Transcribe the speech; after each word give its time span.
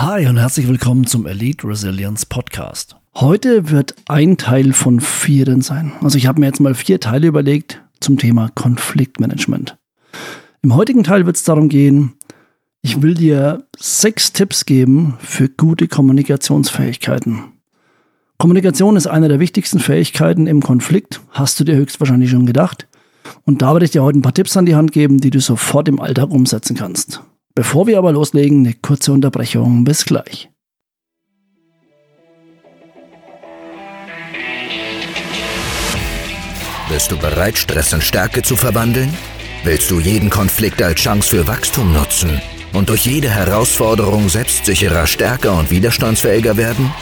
Hi 0.00 0.28
und 0.28 0.36
herzlich 0.36 0.68
willkommen 0.68 1.08
zum 1.08 1.26
Elite 1.26 1.66
Resilience 1.66 2.24
Podcast. 2.24 2.94
Heute 3.16 3.70
wird 3.70 3.96
ein 4.06 4.36
Teil 4.36 4.72
von 4.72 5.00
vieren 5.00 5.60
sein. 5.60 5.90
Also 6.00 6.18
ich 6.18 6.28
habe 6.28 6.38
mir 6.38 6.46
jetzt 6.46 6.60
mal 6.60 6.76
vier 6.76 7.00
Teile 7.00 7.26
überlegt 7.26 7.82
zum 7.98 8.16
Thema 8.16 8.48
Konfliktmanagement. 8.54 9.76
Im 10.62 10.76
heutigen 10.76 11.02
Teil 11.02 11.26
wird 11.26 11.34
es 11.34 11.42
darum 11.42 11.68
gehen, 11.68 12.12
ich 12.80 13.02
will 13.02 13.14
dir 13.14 13.64
sechs 13.76 14.32
Tipps 14.32 14.66
geben 14.66 15.18
für 15.18 15.48
gute 15.48 15.88
Kommunikationsfähigkeiten. 15.88 17.54
Kommunikation 18.38 18.94
ist 18.94 19.08
eine 19.08 19.26
der 19.26 19.40
wichtigsten 19.40 19.80
Fähigkeiten 19.80 20.46
im 20.46 20.62
Konflikt, 20.62 21.22
hast 21.30 21.58
du 21.58 21.64
dir 21.64 21.74
höchstwahrscheinlich 21.74 22.30
schon 22.30 22.46
gedacht. 22.46 22.86
Und 23.44 23.62
da 23.62 23.72
werde 23.72 23.84
ich 23.84 23.90
dir 23.90 24.04
heute 24.04 24.20
ein 24.20 24.22
paar 24.22 24.32
Tipps 24.32 24.56
an 24.56 24.64
die 24.64 24.76
Hand 24.76 24.92
geben, 24.92 25.18
die 25.18 25.30
du 25.30 25.40
sofort 25.40 25.88
im 25.88 25.98
Alltag 25.98 26.30
umsetzen 26.30 26.76
kannst. 26.76 27.20
Bevor 27.58 27.88
wir 27.88 27.98
aber 27.98 28.12
loslegen, 28.12 28.64
eine 28.64 28.72
kurze 28.72 29.10
Unterbrechung. 29.10 29.82
Bis 29.82 30.04
gleich. 30.04 30.48
Bist 36.88 37.10
du 37.10 37.16
bereit, 37.16 37.58
Stress 37.58 37.92
in 37.92 38.00
Stärke 38.00 38.42
zu 38.42 38.54
verwandeln? 38.54 39.12
Willst 39.64 39.90
du 39.90 39.98
jeden 39.98 40.30
Konflikt 40.30 40.80
als 40.80 41.00
Chance 41.00 41.30
für 41.30 41.48
Wachstum 41.48 41.92
nutzen 41.92 42.40
und 42.74 42.90
durch 42.90 43.06
jede 43.06 43.28
Herausforderung 43.28 44.28
selbstsicherer, 44.28 45.08
stärker 45.08 45.58
und 45.58 45.68
widerstandsfähiger 45.72 46.56
werden? 46.56 46.92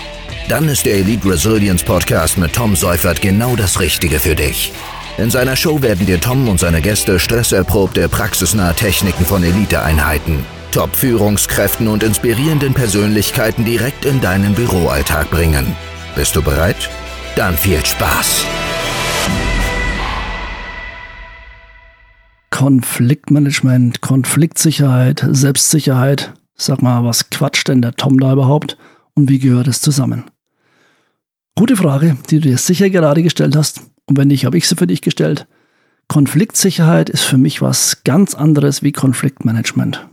Dann 0.48 0.70
ist 0.70 0.86
der 0.86 0.94
Elite 0.94 1.28
Resilience 1.28 1.84
Podcast 1.84 2.38
mit 2.38 2.54
Tom 2.54 2.74
Seufert 2.74 3.20
genau 3.20 3.56
das 3.56 3.78
Richtige 3.78 4.18
für 4.18 4.34
dich. 4.34 4.72
In 5.18 5.30
seiner 5.30 5.56
Show 5.56 5.80
werden 5.80 6.04
dir 6.04 6.20
Tom 6.20 6.46
und 6.46 6.60
seine 6.60 6.82
Gäste 6.82 7.18
stresserprobte, 7.18 8.06
praxisnahe 8.08 8.74
Techniken 8.74 9.24
von 9.24 9.42
Eliteeinheiten, 9.42 10.44
Top-Führungskräften 10.76 11.88
und 11.88 12.02
inspirierenden 12.02 12.74
Persönlichkeiten 12.74 13.64
direkt 13.64 14.04
in 14.04 14.20
deinen 14.20 14.54
Büroalltag 14.54 15.30
bringen. 15.30 15.74
Bist 16.14 16.36
du 16.36 16.42
bereit? 16.42 16.90
Dann 17.34 17.56
viel 17.56 17.82
Spaß! 17.82 18.44
Konfliktmanagement, 22.50 24.02
Konfliktsicherheit, 24.02 25.26
Selbstsicherheit. 25.30 26.34
Sag 26.56 26.82
mal, 26.82 27.04
was 27.04 27.30
quatscht 27.30 27.68
denn 27.68 27.80
der 27.80 27.94
Tom 27.94 28.20
da 28.20 28.34
überhaupt 28.34 28.76
und 29.14 29.30
wie 29.30 29.38
gehört 29.38 29.68
es 29.68 29.80
zusammen? 29.80 30.24
Gute 31.54 31.76
Frage, 31.76 32.18
die 32.28 32.40
du 32.40 32.50
dir 32.50 32.58
sicher 32.58 32.90
gerade 32.90 33.22
gestellt 33.22 33.56
hast. 33.56 33.80
Und 34.04 34.18
wenn 34.18 34.28
nicht, 34.28 34.44
habe 34.44 34.58
ich 34.58 34.68
sie 34.68 34.76
für 34.76 34.86
dich 34.86 35.00
gestellt. 35.00 35.46
Konfliktsicherheit 36.06 37.08
ist 37.08 37.22
für 37.22 37.38
mich 37.38 37.62
was 37.62 38.04
ganz 38.04 38.34
anderes 38.34 38.82
wie 38.82 38.92
Konfliktmanagement. 38.92 40.06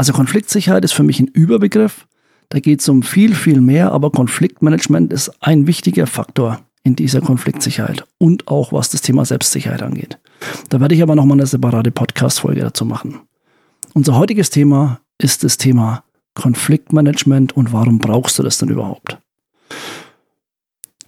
Also 0.00 0.14
Konfliktsicherheit 0.14 0.82
ist 0.82 0.94
für 0.94 1.02
mich 1.02 1.20
ein 1.20 1.26
Überbegriff. 1.26 2.06
Da 2.48 2.58
geht 2.58 2.80
es 2.80 2.88
um 2.88 3.02
viel, 3.02 3.34
viel 3.34 3.60
mehr, 3.60 3.92
aber 3.92 4.10
Konfliktmanagement 4.10 5.12
ist 5.12 5.30
ein 5.42 5.66
wichtiger 5.66 6.06
Faktor 6.06 6.60
in 6.82 6.96
dieser 6.96 7.20
Konfliktsicherheit 7.20 8.06
und 8.16 8.48
auch 8.48 8.72
was 8.72 8.88
das 8.88 9.02
Thema 9.02 9.26
Selbstsicherheit 9.26 9.82
angeht. 9.82 10.18
Da 10.70 10.80
werde 10.80 10.94
ich 10.94 11.02
aber 11.02 11.16
nochmal 11.16 11.36
eine 11.36 11.46
separate 11.46 11.90
Podcast-Folge 11.90 12.62
dazu 12.62 12.86
machen. 12.86 13.20
Unser 13.92 14.16
heutiges 14.16 14.48
Thema 14.48 15.00
ist 15.18 15.44
das 15.44 15.58
Thema 15.58 16.02
Konfliktmanagement 16.32 17.54
und 17.54 17.74
warum 17.74 17.98
brauchst 17.98 18.38
du 18.38 18.42
das 18.42 18.56
denn 18.56 18.70
überhaupt? 18.70 19.18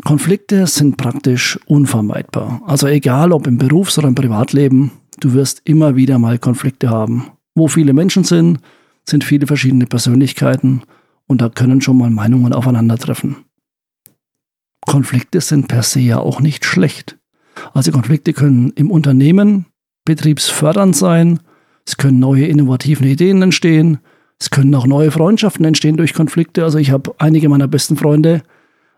Konflikte 0.05 0.67
sind 0.67 0.98
praktisch 0.98 1.59
unvermeidbar. 1.65 2.61
Also 2.67 2.89
egal 2.89 3.33
ob 3.33 3.47
im 3.47 3.57
Berufs- 3.57 3.97
oder 3.97 4.09
im 4.09 4.15
Privatleben, 4.15 4.91
du 5.19 5.33
wirst 5.33 5.63
immer 5.65 5.97
wieder 5.97 6.19
mal 6.19 6.39
Konflikte 6.39 6.91
haben. 6.91 7.29
Wo 7.55 7.69
viele 7.69 7.95
Menschen 7.95 8.25
sind, 8.25 8.59
sind 9.08 9.25
viele 9.25 9.47
verschiedene 9.47 9.86
Persönlichkeiten 9.86 10.83
und 11.27 11.41
da 11.41 11.48
können 11.48 11.81
schon 11.81 11.98
mal 11.98 12.11
Meinungen 12.11 12.53
aufeinandertreffen. 12.53 13.36
Konflikte 14.86 15.41
sind 15.41 15.69
per 15.69 15.83
se 15.83 16.00
ja 16.00 16.19
auch 16.19 16.41
nicht 16.41 16.64
schlecht. 16.64 17.19
Also 17.75 17.92
Konflikte 17.92 18.33
können 18.33 18.73
im 18.75 18.91
Unternehmen 18.91 19.67
betriebsfördernd 20.05 20.96
sein, 20.96 21.40
es 21.86 21.96
können 21.96 22.18
neue 22.18 22.46
innovative 22.46 23.07
Ideen 23.07 23.42
entstehen, 23.42 23.98
es 24.39 24.51
können 24.51 24.74
auch 24.74 24.86
neue 24.86 25.11
Freundschaften 25.11 25.64
entstehen 25.64 25.96
durch 25.96 26.14
Konflikte. 26.14 26.64
Also 26.64 26.79
ich 26.79 26.90
habe 26.90 27.14
einige 27.19 27.48
meiner 27.48 27.69
besten 27.69 27.96
Freunde, 27.96 28.42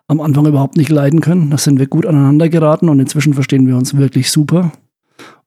am 0.07 0.21
Anfang 0.21 0.47
überhaupt 0.47 0.77
nicht 0.77 0.91
leiden 0.91 1.21
können. 1.21 1.51
Da 1.51 1.59
sind 1.59 1.79
wir 1.79 1.87
gut 1.87 2.07
aneinander 2.07 2.49
geraten 2.49 2.89
und 2.89 3.01
inzwischen 3.01 3.35
verstehen 3.35 3.67
wir 3.67 3.77
uns 3.77 3.97
wirklich 3.97 4.31
super, 4.31 4.73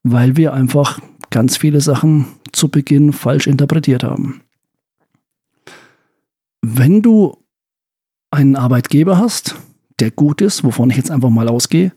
weil 0.02 0.36
wir 0.36 0.52
einfach 0.52 1.00
ganz 1.30 1.56
viele 1.56 1.80
Sachen 1.80 2.26
zu 2.52 2.68
Beginn 2.68 3.12
falsch 3.12 3.46
interpretiert 3.46 4.02
haben. 4.02 4.40
Wenn 6.70 7.00
du 7.00 7.38
einen 8.30 8.54
Arbeitgeber 8.54 9.16
hast, 9.16 9.56
der 10.00 10.10
gut 10.10 10.42
ist, 10.42 10.64
wovon 10.64 10.90
ich 10.90 10.98
jetzt 10.98 11.10
einfach 11.10 11.30
mal 11.30 11.48
ausgehe, 11.48 11.92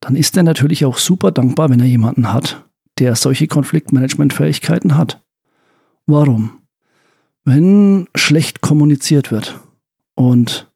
dann 0.00 0.14
ist 0.14 0.36
er 0.36 0.42
natürlich 0.42 0.84
auch 0.84 0.98
super 0.98 1.32
dankbar, 1.32 1.70
wenn 1.70 1.80
er 1.80 1.86
jemanden 1.86 2.30
hat, 2.30 2.68
der 2.98 3.16
solche 3.16 3.46
Konfliktmanagementfähigkeiten 3.46 4.98
hat. 4.98 5.22
Warum? 6.06 6.58
Wenn 7.44 8.08
schlecht 8.14 8.60
kommuniziert 8.60 9.32
wird 9.32 9.58
und 10.14 10.70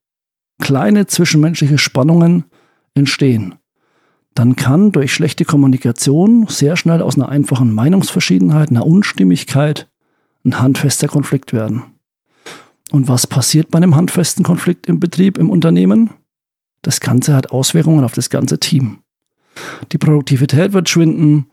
kleine 0.58 1.06
zwischenmenschliche 1.06 1.76
Spannungen 1.76 2.44
entstehen, 2.94 3.56
dann 4.34 4.56
kann 4.56 4.90
durch 4.90 5.12
schlechte 5.12 5.44
Kommunikation 5.44 6.46
sehr 6.48 6.76
schnell 6.76 7.02
aus 7.02 7.16
einer 7.16 7.28
einfachen 7.28 7.74
Meinungsverschiedenheit, 7.74 8.70
einer 8.70 8.86
Unstimmigkeit 8.86 9.90
ein 10.46 10.60
handfester 10.60 11.08
Konflikt 11.08 11.52
werden. 11.52 11.93
Und 12.94 13.08
was 13.08 13.26
passiert 13.26 13.72
bei 13.72 13.78
einem 13.78 13.96
handfesten 13.96 14.44
Konflikt 14.44 14.86
im 14.86 15.00
Betrieb, 15.00 15.36
im 15.36 15.50
Unternehmen? 15.50 16.10
Das 16.80 17.00
Ganze 17.00 17.34
hat 17.34 17.50
Auswirkungen 17.50 18.04
auf 18.04 18.14
das 18.14 18.30
ganze 18.30 18.60
Team. 18.60 18.98
Die 19.90 19.98
Produktivität 19.98 20.72
wird 20.72 20.88
schwinden. 20.88 21.46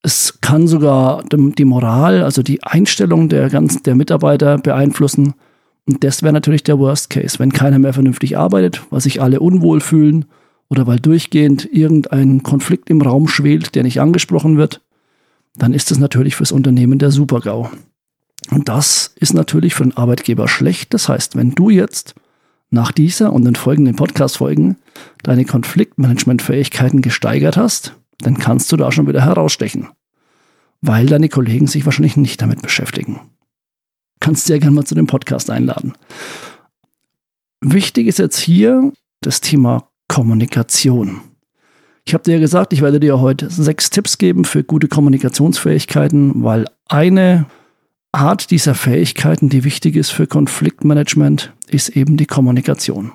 Es 0.00 0.40
kann 0.40 0.66
sogar 0.66 1.22
die 1.30 1.66
Moral, 1.66 2.22
also 2.22 2.42
die 2.42 2.62
Einstellung 2.62 3.28
der 3.28 3.50
ganzen 3.50 3.82
der 3.82 3.94
Mitarbeiter 3.94 4.56
beeinflussen. 4.56 5.34
Und 5.84 6.02
das 6.02 6.22
wäre 6.22 6.32
natürlich 6.32 6.62
der 6.62 6.78
Worst 6.78 7.10
Case, 7.10 7.38
wenn 7.38 7.52
keiner 7.52 7.78
mehr 7.78 7.92
vernünftig 7.92 8.38
arbeitet, 8.38 8.80
weil 8.88 9.02
sich 9.02 9.20
alle 9.20 9.40
unwohl 9.40 9.82
fühlen 9.82 10.24
oder 10.70 10.86
weil 10.86 10.98
durchgehend 10.98 11.68
irgendein 11.70 12.42
Konflikt 12.42 12.88
im 12.88 13.02
Raum 13.02 13.28
schwelt, 13.28 13.74
der 13.74 13.82
nicht 13.82 14.00
angesprochen 14.00 14.56
wird, 14.56 14.80
dann 15.56 15.74
ist 15.74 15.90
das 15.90 15.98
natürlich 15.98 16.36
fürs 16.36 16.52
Unternehmen 16.52 16.98
der 16.98 17.10
Supergau. 17.10 17.70
Und 18.50 18.68
das 18.68 19.12
ist 19.16 19.34
natürlich 19.34 19.74
für 19.74 19.84
den 19.84 19.96
Arbeitgeber 19.96 20.48
schlecht. 20.48 20.94
Das 20.94 21.08
heißt, 21.08 21.36
wenn 21.36 21.52
du 21.52 21.70
jetzt 21.70 22.14
nach 22.70 22.92
dieser 22.92 23.32
und 23.32 23.44
den 23.44 23.54
folgenden 23.54 23.96
Podcast-Folgen 23.96 24.76
deine 25.22 25.44
Konfliktmanagement-Fähigkeiten 25.44 27.02
gesteigert 27.02 27.56
hast, 27.56 27.94
dann 28.18 28.38
kannst 28.38 28.72
du 28.72 28.76
da 28.76 28.92
schon 28.92 29.06
wieder 29.06 29.24
herausstechen, 29.24 29.88
weil 30.80 31.06
deine 31.06 31.28
Kollegen 31.28 31.66
sich 31.66 31.84
wahrscheinlich 31.84 32.16
nicht 32.16 32.42
damit 32.42 32.62
beschäftigen 32.62 33.20
kannst 34.24 34.46
sehr 34.46 34.58
gerne 34.58 34.74
mal 34.74 34.86
zu 34.86 34.94
dem 34.94 35.06
Podcast 35.06 35.50
einladen. 35.50 35.92
Wichtig 37.60 38.06
ist 38.06 38.18
jetzt 38.18 38.38
hier 38.38 38.90
das 39.20 39.42
Thema 39.42 39.90
Kommunikation. 40.08 41.20
Ich 42.06 42.14
habe 42.14 42.24
dir 42.24 42.38
gesagt, 42.38 42.72
ich 42.72 42.80
werde 42.80 43.00
dir 43.00 43.20
heute 43.20 43.50
sechs 43.50 43.90
Tipps 43.90 44.16
geben 44.16 44.46
für 44.46 44.64
gute 44.64 44.88
Kommunikationsfähigkeiten, 44.88 46.42
weil 46.42 46.64
eine 46.88 47.44
Art 48.14 48.50
dieser 48.50 48.74
Fähigkeiten, 48.74 49.48
die 49.48 49.64
wichtig 49.64 49.96
ist 49.96 50.10
für 50.10 50.26
Konfliktmanagement, 50.26 51.52
ist 51.68 51.90
eben 51.90 52.16
die 52.16 52.26
Kommunikation. 52.26 53.12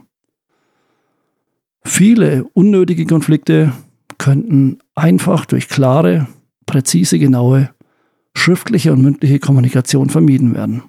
Viele 1.84 2.44
unnötige 2.54 3.06
Konflikte 3.06 3.74
könnten 4.18 4.80
einfach 4.96 5.46
durch 5.46 5.70
klare, 5.70 6.28
präzise, 6.66 7.18
genaue 7.18 7.70
schriftliche 8.36 8.94
und 8.94 9.02
mündliche 9.02 9.40
Kommunikation 9.40 10.10
vermieden 10.10 10.54
werden. 10.54 10.84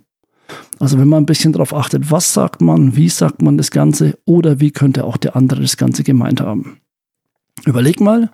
Also 0.78 0.98
wenn 0.98 1.08
man 1.08 1.22
ein 1.22 1.26
bisschen 1.26 1.52
darauf 1.52 1.74
achtet, 1.74 2.10
was 2.10 2.32
sagt 2.32 2.60
man, 2.60 2.96
wie 2.96 3.08
sagt 3.08 3.42
man 3.42 3.56
das 3.56 3.70
Ganze 3.70 4.18
oder 4.24 4.60
wie 4.60 4.70
könnte 4.70 5.04
auch 5.04 5.16
der 5.16 5.36
andere 5.36 5.62
das 5.62 5.76
Ganze 5.76 6.04
gemeint 6.04 6.40
haben. 6.40 6.78
Überleg 7.64 8.00
mal, 8.00 8.30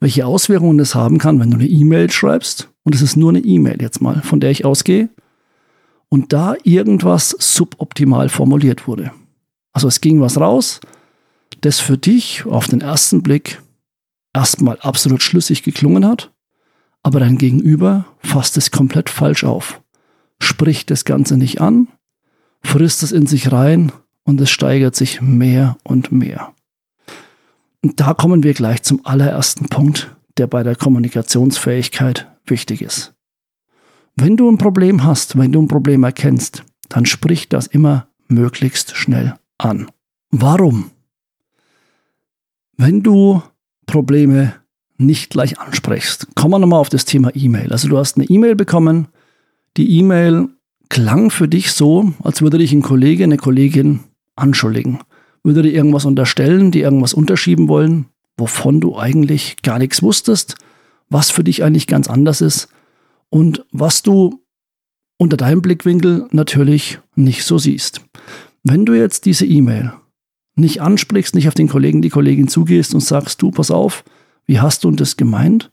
welche 0.00 0.26
Auswirkungen 0.26 0.78
das 0.78 0.94
haben 0.94 1.18
kann, 1.18 1.40
wenn 1.40 1.50
du 1.50 1.56
eine 1.56 1.66
E-Mail 1.66 2.10
schreibst 2.10 2.70
und 2.84 2.94
es 2.94 3.02
ist 3.02 3.16
nur 3.16 3.30
eine 3.30 3.40
E-Mail 3.40 3.80
jetzt 3.80 4.00
mal, 4.00 4.22
von 4.22 4.40
der 4.40 4.50
ich 4.50 4.64
ausgehe 4.64 5.08
und 6.08 6.32
da 6.32 6.54
irgendwas 6.62 7.30
suboptimal 7.38 8.28
formuliert 8.28 8.86
wurde. 8.86 9.12
Also 9.72 9.88
es 9.88 10.00
ging 10.00 10.20
was 10.20 10.40
raus, 10.40 10.80
das 11.60 11.80
für 11.80 11.98
dich 11.98 12.46
auf 12.46 12.68
den 12.68 12.80
ersten 12.80 13.22
Blick 13.22 13.62
erstmal 14.32 14.78
absolut 14.80 15.22
schlüssig 15.22 15.62
geklungen 15.62 16.06
hat, 16.06 16.32
aber 17.02 17.20
dein 17.20 17.38
Gegenüber 17.38 18.06
fasst 18.18 18.56
es 18.56 18.70
komplett 18.70 19.10
falsch 19.10 19.44
auf 19.44 19.80
spricht 20.38 20.90
das 20.90 21.04
Ganze 21.04 21.36
nicht 21.36 21.60
an, 21.60 21.88
frisst 22.62 23.02
es 23.02 23.12
in 23.12 23.26
sich 23.26 23.52
rein 23.52 23.92
und 24.24 24.40
es 24.40 24.50
steigert 24.50 24.94
sich 24.94 25.20
mehr 25.20 25.76
und 25.84 26.12
mehr. 26.12 26.52
Und 27.86 28.00
da 28.00 28.14
kommen 28.14 28.42
wir 28.42 28.52
gleich 28.52 28.82
zum 28.82 29.06
allerersten 29.06 29.66
Punkt, 29.68 30.10
der 30.38 30.48
bei 30.48 30.64
der 30.64 30.74
Kommunikationsfähigkeit 30.74 32.26
wichtig 32.44 32.82
ist. 32.82 33.14
Wenn 34.16 34.36
du 34.36 34.50
ein 34.50 34.58
Problem 34.58 35.04
hast, 35.04 35.38
wenn 35.38 35.52
du 35.52 35.62
ein 35.62 35.68
Problem 35.68 36.02
erkennst, 36.02 36.64
dann 36.88 37.06
sprich 37.06 37.48
das 37.48 37.68
immer 37.68 38.08
möglichst 38.26 38.96
schnell 38.96 39.36
an. 39.56 39.88
Warum? 40.32 40.90
Wenn 42.76 43.04
du 43.04 43.40
Probleme 43.86 44.54
nicht 44.98 45.30
gleich 45.30 45.60
ansprichst, 45.60 46.34
kommen 46.34 46.54
wir 46.54 46.58
nochmal 46.58 46.80
auf 46.80 46.88
das 46.88 47.04
Thema 47.04 47.30
E-Mail. 47.36 47.70
Also 47.70 47.86
du 47.86 47.98
hast 47.98 48.16
eine 48.16 48.26
E-Mail 48.26 48.56
bekommen, 48.56 49.06
die 49.76 49.96
E-Mail 50.00 50.48
klang 50.88 51.30
für 51.30 51.46
dich 51.46 51.70
so, 51.70 52.12
als 52.24 52.42
würde 52.42 52.58
dich 52.58 52.72
ein 52.72 52.82
Kollege, 52.82 53.22
eine 53.22 53.36
Kollegin 53.36 54.00
anschuldigen. 54.34 54.98
Würde 55.46 55.62
dir 55.62 55.72
irgendwas 55.72 56.04
unterstellen, 56.04 56.72
die 56.72 56.80
irgendwas 56.80 57.14
unterschieben 57.14 57.68
wollen, 57.68 58.06
wovon 58.36 58.80
du 58.80 58.98
eigentlich 58.98 59.54
gar 59.62 59.78
nichts 59.78 60.02
wusstest, 60.02 60.56
was 61.08 61.30
für 61.30 61.44
dich 61.44 61.62
eigentlich 61.62 61.86
ganz 61.86 62.08
anders 62.08 62.40
ist 62.40 62.66
und 63.30 63.64
was 63.70 64.02
du 64.02 64.40
unter 65.18 65.36
deinem 65.36 65.62
Blickwinkel 65.62 66.26
natürlich 66.32 66.98
nicht 67.14 67.44
so 67.44 67.58
siehst. 67.58 68.00
Wenn 68.64 68.84
du 68.84 68.94
jetzt 68.94 69.24
diese 69.24 69.46
E-Mail 69.46 69.92
nicht 70.56 70.82
ansprichst, 70.82 71.36
nicht 71.36 71.46
auf 71.46 71.54
den 71.54 71.68
Kollegen, 71.68 72.02
die 72.02 72.10
Kollegin 72.10 72.48
zugehst 72.48 72.92
und 72.92 73.00
sagst, 73.00 73.40
du, 73.40 73.52
pass 73.52 73.70
auf, 73.70 74.02
wie 74.46 74.58
hast 74.58 74.82
du 74.82 74.90
das 74.90 75.16
gemeint? 75.16 75.70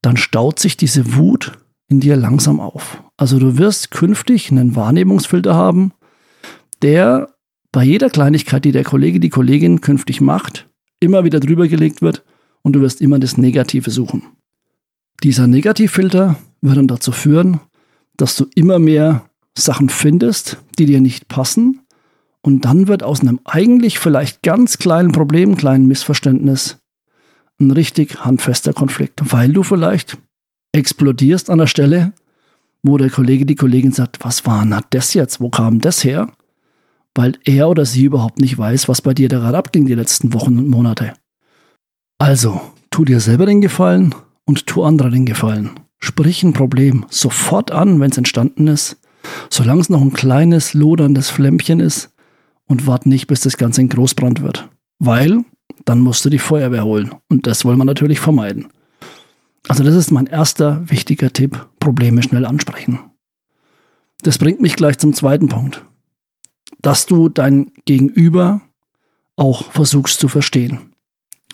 Dann 0.00 0.16
staut 0.16 0.58
sich 0.58 0.78
diese 0.78 1.16
Wut 1.16 1.52
in 1.88 2.00
dir 2.00 2.16
langsam 2.16 2.60
auf. 2.60 3.02
Also 3.18 3.38
du 3.38 3.58
wirst 3.58 3.90
künftig 3.90 4.50
einen 4.50 4.74
Wahrnehmungsfilter 4.74 5.54
haben, 5.54 5.92
der 6.80 7.35
bei 7.76 7.84
jeder 7.84 8.08
Kleinigkeit, 8.08 8.64
die 8.64 8.72
der 8.72 8.84
Kollege, 8.84 9.20
die 9.20 9.28
Kollegin 9.28 9.82
künftig 9.82 10.22
macht, 10.22 10.66
immer 10.98 11.24
wieder 11.24 11.40
drüber 11.40 11.68
gelegt 11.68 12.00
wird 12.00 12.24
und 12.62 12.72
du 12.72 12.80
wirst 12.80 13.02
immer 13.02 13.18
das 13.18 13.36
Negative 13.36 13.90
suchen. 13.90 14.22
Dieser 15.22 15.46
Negativfilter 15.46 16.38
wird 16.62 16.78
dann 16.78 16.88
dazu 16.88 17.12
führen, 17.12 17.60
dass 18.16 18.34
du 18.34 18.46
immer 18.54 18.78
mehr 18.78 19.28
Sachen 19.58 19.90
findest, 19.90 20.56
die 20.78 20.86
dir 20.86 21.02
nicht 21.02 21.28
passen. 21.28 21.82
Und 22.40 22.64
dann 22.64 22.88
wird 22.88 23.02
aus 23.02 23.20
einem 23.20 23.40
eigentlich 23.44 23.98
vielleicht 23.98 24.42
ganz 24.42 24.78
kleinen 24.78 25.12
Problem, 25.12 25.58
kleinen 25.58 25.86
Missverständnis 25.86 26.78
ein 27.60 27.72
richtig 27.72 28.24
handfester 28.24 28.72
Konflikt, 28.72 29.20
weil 29.34 29.52
du 29.52 29.62
vielleicht 29.62 30.16
explodierst 30.72 31.50
an 31.50 31.58
der 31.58 31.66
Stelle, 31.66 32.14
wo 32.82 32.96
der 32.96 33.10
Kollege, 33.10 33.44
die 33.44 33.54
Kollegin 33.54 33.92
sagt, 33.92 34.24
was 34.24 34.46
war 34.46 34.64
denn 34.64 34.80
das 34.88 35.12
jetzt? 35.12 35.42
Wo 35.42 35.50
kam 35.50 35.82
das 35.82 36.04
her? 36.04 36.32
Weil 37.16 37.38
er 37.44 37.68
oder 37.68 37.86
sie 37.86 38.04
überhaupt 38.04 38.40
nicht 38.40 38.56
weiß, 38.56 38.88
was 38.88 39.00
bei 39.00 39.14
dir 39.14 39.28
da 39.28 39.38
gerade 39.38 39.56
abging 39.56 39.86
die 39.86 39.94
letzten 39.94 40.34
Wochen 40.34 40.58
und 40.58 40.68
Monate. 40.68 41.14
Also, 42.18 42.60
tu 42.90 43.04
dir 43.04 43.20
selber 43.20 43.46
den 43.46 43.62
Gefallen 43.62 44.14
und 44.44 44.66
tu 44.66 44.84
andere 44.84 45.10
den 45.10 45.24
Gefallen. 45.24 45.70
Sprich 45.98 46.42
ein 46.42 46.52
Problem 46.52 47.06
sofort 47.08 47.70
an, 47.70 47.98
wenn 48.00 48.10
es 48.10 48.18
entstanden 48.18 48.68
ist, 48.68 48.98
solange 49.48 49.80
es 49.80 49.88
noch 49.88 50.02
ein 50.02 50.12
kleines, 50.12 50.74
loderndes 50.74 51.30
Flämmchen 51.30 51.80
ist 51.80 52.10
und 52.66 52.86
wart 52.86 53.06
nicht, 53.06 53.26
bis 53.28 53.40
das 53.40 53.56
Ganze 53.56 53.80
in 53.80 53.88
Großbrand 53.88 54.42
wird. 54.42 54.68
Weil 54.98 55.42
dann 55.86 56.00
musst 56.00 56.24
du 56.24 56.28
die 56.28 56.38
Feuerwehr 56.38 56.84
holen. 56.84 57.14
Und 57.30 57.46
das 57.46 57.64
wollen 57.64 57.78
wir 57.78 57.84
natürlich 57.86 58.20
vermeiden. 58.20 58.68
Also 59.68 59.82
das 59.82 59.94
ist 59.94 60.10
mein 60.10 60.26
erster 60.26 60.88
wichtiger 60.90 61.32
Tipp, 61.32 61.66
Probleme 61.80 62.22
schnell 62.22 62.44
ansprechen. 62.44 63.00
Das 64.22 64.38
bringt 64.38 64.60
mich 64.60 64.76
gleich 64.76 64.98
zum 64.98 65.14
zweiten 65.14 65.48
Punkt. 65.48 65.82
Dass 66.86 67.04
du 67.06 67.28
dein 67.28 67.72
Gegenüber 67.84 68.60
auch 69.34 69.72
versuchst 69.72 70.20
zu 70.20 70.28
verstehen. 70.28 70.92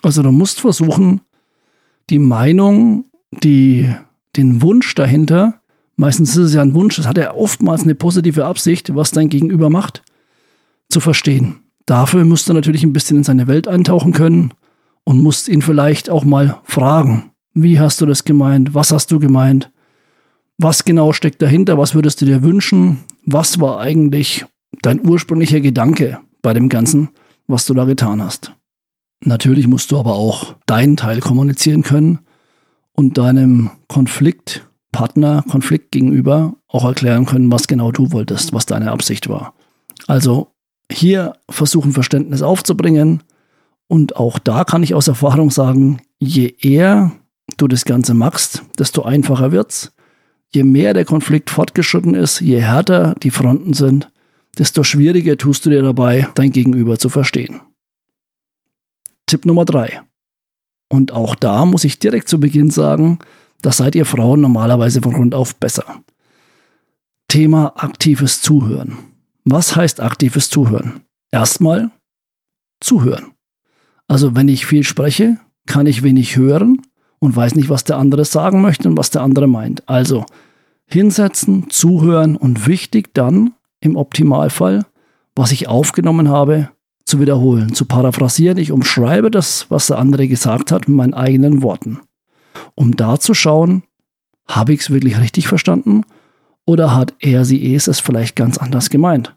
Also 0.03 0.21
du 0.21 0.31
musst 0.31 0.61
versuchen, 0.61 1.21
die 2.11 2.19
Meinung, 2.19 3.05
die 3.31 3.91
den 4.35 4.61
Wunsch 4.61 4.93
dahinter, 4.93 5.59
meistens 5.95 6.29
ist 6.37 6.37
es 6.37 6.53
ja 6.53 6.61
ein 6.61 6.75
Wunsch, 6.75 6.97
das 6.97 7.07
hat 7.07 7.17
ja 7.17 7.33
oftmals 7.33 7.81
eine 7.81 7.95
positive 7.95 8.45
Absicht, 8.45 8.93
was 8.93 9.09
dein 9.09 9.29
Gegenüber 9.29 9.71
macht, 9.71 10.03
zu 10.89 10.99
verstehen. 10.99 11.61
Dafür 11.87 12.25
musst 12.25 12.47
du 12.47 12.53
natürlich 12.53 12.83
ein 12.83 12.93
bisschen 12.93 13.17
in 13.17 13.23
seine 13.23 13.47
Welt 13.47 13.67
eintauchen 13.67 14.13
können 14.13 14.53
und 15.03 15.23
musst 15.23 15.47
ihn 15.47 15.63
vielleicht 15.63 16.11
auch 16.11 16.25
mal 16.25 16.61
fragen, 16.63 17.31
wie 17.55 17.79
hast 17.79 17.99
du 18.01 18.05
das 18.05 18.23
gemeint, 18.23 18.75
was 18.75 18.91
hast 18.91 19.09
du 19.09 19.17
gemeint, 19.17 19.71
was 20.59 20.85
genau 20.85 21.11
steckt 21.11 21.41
dahinter, 21.41 21.79
was 21.79 21.95
würdest 21.95 22.21
du 22.21 22.25
dir 22.25 22.43
wünschen, 22.43 22.99
was 23.25 23.59
war 23.59 23.79
eigentlich 23.79 24.45
dein 24.83 25.05
ursprünglicher 25.05 25.61
Gedanke 25.61 26.19
bei 26.43 26.53
dem 26.53 26.69
Ganzen, 26.69 27.09
was 27.47 27.65
du 27.65 27.73
da 27.73 27.85
getan 27.85 28.21
hast. 28.21 28.53
Natürlich 29.25 29.67
musst 29.67 29.91
du 29.91 29.97
aber 29.97 30.13
auch 30.13 30.55
deinen 30.65 30.97
Teil 30.97 31.21
kommunizieren 31.21 31.81
können 31.81 32.19
und 32.91 33.17
deinem 33.17 33.71
Konfliktpartner, 33.87 35.43
Konflikt 35.49 35.91
gegenüber 35.91 36.55
auch 36.67 36.83
erklären 36.85 37.25
können, 37.25 37.51
was 37.51 37.67
genau 37.67 37.91
du 37.91 38.11
wolltest, 38.11 38.53
was 38.53 38.65
deine 38.65 38.91
Absicht 38.91 39.29
war. 39.29 39.53
Also 40.07 40.51
hier 40.91 41.37
versuchen 41.49 41.93
Verständnis 41.93 42.41
aufzubringen 42.41 43.23
und 43.87 44.17
auch 44.17 44.39
da 44.39 44.65
kann 44.65 44.83
ich 44.83 44.93
aus 44.93 45.07
Erfahrung 45.07 45.49
sagen, 45.49 46.01
je 46.19 46.53
eher 46.59 47.11
du 47.57 47.67
das 47.67 47.85
Ganze 47.85 48.13
machst, 48.13 48.63
desto 48.77 49.03
einfacher 49.03 49.51
wird's. 49.51 49.93
Je 50.49 50.63
mehr 50.63 50.93
der 50.93 51.05
Konflikt 51.05 51.49
fortgeschritten 51.49 52.13
ist, 52.13 52.41
je 52.41 52.61
härter 52.61 53.15
die 53.23 53.31
Fronten 53.31 53.73
sind, 53.73 54.09
desto 54.57 54.83
schwieriger 54.83 55.37
tust 55.37 55.65
du 55.65 55.69
dir 55.69 55.81
dabei, 55.81 56.27
dein 56.35 56.51
Gegenüber 56.51 56.97
zu 56.97 57.09
verstehen. 57.09 57.61
Tipp 59.25 59.45
Nummer 59.45 59.65
drei. 59.65 60.01
Und 60.89 61.11
auch 61.11 61.35
da 61.35 61.65
muss 61.65 61.83
ich 61.83 61.99
direkt 61.99 62.29
zu 62.29 62.39
Beginn 62.39 62.69
sagen, 62.69 63.19
das 63.61 63.77
seid 63.77 63.95
ihr 63.95 64.05
Frauen 64.05 64.41
normalerweise 64.41 65.01
von 65.01 65.13
Grund 65.13 65.33
auf 65.33 65.55
besser. 65.55 66.03
Thema 67.27 67.73
aktives 67.77 68.41
Zuhören. 68.41 68.97
Was 69.45 69.75
heißt 69.75 70.01
aktives 70.01 70.49
Zuhören? 70.49 71.01
Erstmal 71.31 71.89
zuhören. 72.79 73.31
Also 74.07 74.35
wenn 74.35 74.47
ich 74.47 74.65
viel 74.65 74.83
spreche, 74.83 75.39
kann 75.65 75.87
ich 75.87 76.03
wenig 76.03 76.35
hören 76.37 76.81
und 77.19 77.35
weiß 77.35 77.55
nicht, 77.55 77.69
was 77.69 77.85
der 77.85 77.97
andere 77.97 78.25
sagen 78.25 78.61
möchte 78.61 78.87
und 78.87 78.97
was 78.97 79.09
der 79.09 79.21
andere 79.21 79.47
meint. 79.47 79.87
Also 79.89 80.25
hinsetzen, 80.85 81.69
zuhören 81.69 82.35
und 82.35 82.67
wichtig 82.67 83.13
dann 83.13 83.53
im 83.83 83.95
Optimalfall, 83.95 84.85
was 85.35 85.51
ich 85.51 85.67
aufgenommen 85.67 86.29
habe, 86.29 86.69
zu 87.05 87.19
wiederholen, 87.19 87.73
zu 87.73 87.85
paraphrasieren. 87.85 88.57
Ich 88.57 88.71
umschreibe 88.71 89.29
das, 89.29 89.65
was 89.69 89.87
der 89.87 89.99
andere 89.99 90.27
gesagt 90.27 90.71
hat, 90.71 90.87
mit 90.87 90.97
meinen 90.97 91.13
eigenen 91.13 91.61
Worten. 91.61 91.99
Um 92.75 92.95
da 92.95 93.19
zu 93.19 93.33
schauen, 93.33 93.83
habe 94.47 94.73
ich 94.73 94.81
es 94.81 94.89
wirklich 94.89 95.19
richtig 95.19 95.47
verstanden 95.47 96.03
oder 96.65 96.95
hat 96.95 97.13
er, 97.19 97.45
sie, 97.45 97.75
es 97.75 97.99
vielleicht 97.99 98.35
ganz 98.35 98.57
anders 98.57 98.89
gemeint? 98.89 99.35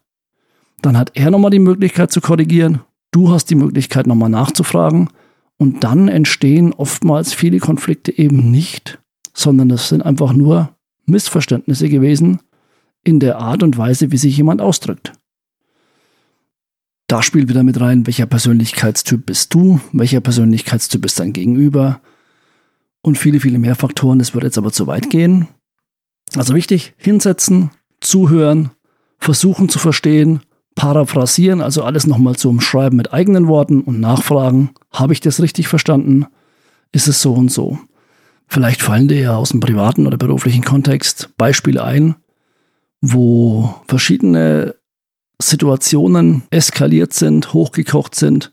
Dann 0.83 0.97
hat 0.97 1.13
er 1.15 1.31
nochmal 1.31 1.51
die 1.51 1.59
Möglichkeit 1.59 2.13
zu 2.13 2.21
korrigieren, 2.21 2.81
du 3.11 3.31
hast 3.31 3.47
die 3.47 3.55
Möglichkeit 3.55 4.07
nochmal 4.07 4.31
nachzufragen 4.31 5.09
und 5.59 5.83
dann 5.83 6.09
entstehen 6.09 6.73
oftmals 6.73 7.33
viele 7.33 7.59
Konflikte 7.59 8.17
eben 8.17 8.51
nicht, 8.51 9.01
sondern 9.33 9.71
es 9.71 9.89
sind 9.89 10.03
einfach 10.03 10.33
nur 10.33 10.71
Missverständnisse 11.07 11.89
gewesen 11.89 12.41
in 13.07 13.21
der 13.21 13.39
Art 13.39 13.63
und 13.63 13.79
Weise, 13.79 14.11
wie 14.11 14.17
sich 14.17 14.37
jemand 14.37 14.61
ausdrückt. 14.61 15.13
Da 17.07 17.23
spielt 17.23 17.49
wieder 17.49 17.63
mit 17.63 17.81
rein, 17.81 18.05
welcher 18.05 18.27
Persönlichkeitstyp 18.27 19.25
bist 19.25 19.55
du, 19.55 19.81
welcher 19.93 20.21
Persönlichkeitstyp 20.21 21.05
ist 21.05 21.21
dein 21.21 21.33
Gegenüber 21.33 22.01
und 23.03 23.17
viele, 23.17 23.39
viele 23.39 23.59
mehr 23.59 23.77
Faktoren. 23.77 24.19
Das 24.19 24.35
wird 24.35 24.43
jetzt 24.43 24.59
aber 24.59 24.73
zu 24.73 24.89
weit 24.89 25.09
gehen. 25.09 25.47
Also 26.35 26.55
wichtig, 26.55 26.95
hinsetzen, 26.97 27.71
zuhören, 28.01 28.71
versuchen 29.19 29.69
zu 29.69 29.79
verstehen, 29.79 30.41
paraphrasieren, 30.75 31.61
also 31.61 31.85
alles 31.85 32.09
nochmal 32.09 32.35
zu 32.35 32.49
umschreiben 32.49 32.97
mit 32.97 33.13
eigenen 33.13 33.47
Worten 33.47 33.83
und 33.83 34.01
nachfragen, 34.01 34.71
habe 34.91 35.13
ich 35.13 35.21
das 35.21 35.41
richtig 35.41 35.69
verstanden? 35.69 36.27
Ist 36.91 37.07
es 37.07 37.23
so 37.23 37.35
und 37.35 37.53
so? 37.53 37.79
Vielleicht 38.49 38.83
fallen 38.83 39.07
dir 39.07 39.21
ja 39.21 39.37
aus 39.37 39.51
dem 39.51 39.61
privaten 39.61 40.09
oder 40.09 40.17
beruflichen 40.17 40.65
Kontext 40.65 41.31
Beispiele 41.37 41.85
ein, 41.85 42.17
wo 43.13 43.75
verschiedene 43.87 44.75
Situationen 45.41 46.43
eskaliert 46.51 47.13
sind, 47.13 47.53
hochgekocht 47.53 48.15
sind, 48.15 48.53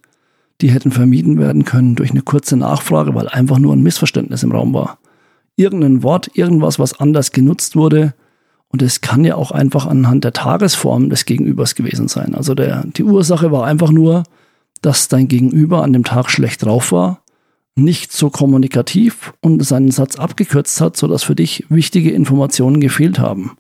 die 0.62 0.70
hätten 0.70 0.92
vermieden 0.92 1.40
werden 1.40 1.66
können 1.66 1.96
durch 1.96 2.12
eine 2.12 2.22
kurze 2.22 2.58
Nachfrage, 2.58 3.16
weil 3.16 3.28
einfach 3.28 3.60
nur 3.60 3.74
ein 3.74 3.84
Missverständnis 3.84 4.44
im 4.44 4.52
Raum 4.52 4.74
war. 4.74 4.98
Irgendein 5.56 6.04
Wort, 6.04 6.32
irgendwas, 6.34 6.80
was 6.80 7.00
anders 7.00 7.32
genutzt 7.32 7.76
wurde. 7.76 8.14
Und 8.68 8.82
es 8.82 9.02
kann 9.02 9.24
ja 9.24 9.36
auch 9.36 9.52
einfach 9.52 9.86
anhand 9.86 10.24
der 10.24 10.34
Tagesform 10.34 11.10
des 11.10 11.26
Gegenübers 11.26 11.76
gewesen 11.76 12.08
sein. 12.08 12.34
Also 12.34 12.56
der, 12.56 12.84
die 12.86 13.04
Ursache 13.04 13.52
war 13.52 13.66
einfach 13.66 13.92
nur, 13.92 14.24
dass 14.82 15.08
dein 15.08 15.28
Gegenüber 15.28 15.84
an 15.84 15.94
dem 15.94 16.04
Tag 16.04 16.30
schlecht 16.30 16.64
drauf 16.64 16.92
war, 16.92 17.22
nicht 17.76 18.12
so 18.12 18.30
kommunikativ 18.30 19.34
und 19.42 19.64
seinen 19.64 19.92
Satz 19.92 20.18
abgekürzt 20.18 20.82
hat, 20.82 20.98
sodass 20.98 21.24
für 21.24 21.36
dich 21.36 21.66
wichtige 21.70 22.12
Informationen 22.12 22.80
gefehlt 22.80 23.20
haben. 23.20 23.52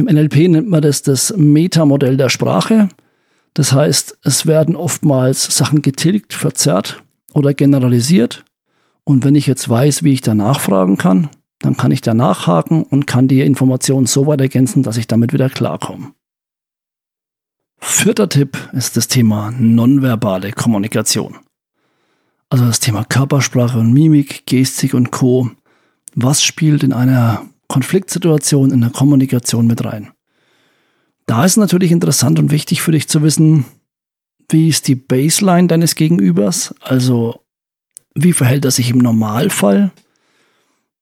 Im 0.00 0.06
NLP 0.06 0.48
nennt 0.48 0.70
man 0.70 0.80
das 0.80 1.02
das 1.02 1.34
Metamodell 1.36 2.16
der 2.16 2.30
Sprache. 2.30 2.88
Das 3.52 3.74
heißt, 3.74 4.16
es 4.22 4.46
werden 4.46 4.74
oftmals 4.74 5.54
Sachen 5.54 5.82
getilgt, 5.82 6.32
verzerrt 6.32 7.02
oder 7.34 7.52
generalisiert. 7.52 8.46
Und 9.04 9.26
wenn 9.26 9.34
ich 9.34 9.46
jetzt 9.46 9.68
weiß, 9.68 10.02
wie 10.02 10.14
ich 10.14 10.22
da 10.22 10.34
nachfragen 10.34 10.96
kann, 10.96 11.28
dann 11.58 11.76
kann 11.76 11.90
ich 11.90 12.00
da 12.00 12.14
nachhaken 12.14 12.82
und 12.84 13.06
kann 13.06 13.28
die 13.28 13.42
Informationen 13.42 14.06
so 14.06 14.26
weit 14.26 14.40
ergänzen, 14.40 14.82
dass 14.82 14.96
ich 14.96 15.06
damit 15.06 15.34
wieder 15.34 15.50
klarkomme. 15.50 16.12
Vierter 17.76 18.30
Tipp 18.30 18.56
ist 18.72 18.96
das 18.96 19.06
Thema 19.06 19.50
nonverbale 19.50 20.52
Kommunikation. 20.52 21.36
Also 22.48 22.64
das 22.64 22.80
Thema 22.80 23.04
Körpersprache 23.04 23.78
und 23.78 23.92
Mimik, 23.92 24.46
Gestik 24.46 24.94
und 24.94 25.10
Co. 25.10 25.50
Was 26.14 26.42
spielt 26.42 26.84
in 26.84 26.94
einer 26.94 27.49
Konfliktsituation 27.70 28.72
in 28.72 28.80
der 28.80 28.90
Kommunikation 28.90 29.66
mit 29.66 29.84
rein? 29.84 30.10
Da 31.26 31.44
ist 31.44 31.56
natürlich 31.56 31.92
interessant 31.92 32.40
und 32.40 32.50
wichtig 32.50 32.82
für 32.82 32.90
dich 32.90 33.08
zu 33.08 33.22
wissen, 33.22 33.64
wie 34.50 34.68
ist 34.68 34.88
die 34.88 34.96
Baseline 34.96 35.68
deines 35.68 35.94
Gegenübers? 35.94 36.74
Also 36.80 37.44
wie 38.16 38.32
verhält 38.32 38.64
er 38.64 38.72
sich 38.72 38.90
im 38.90 38.98
Normalfall, 38.98 39.92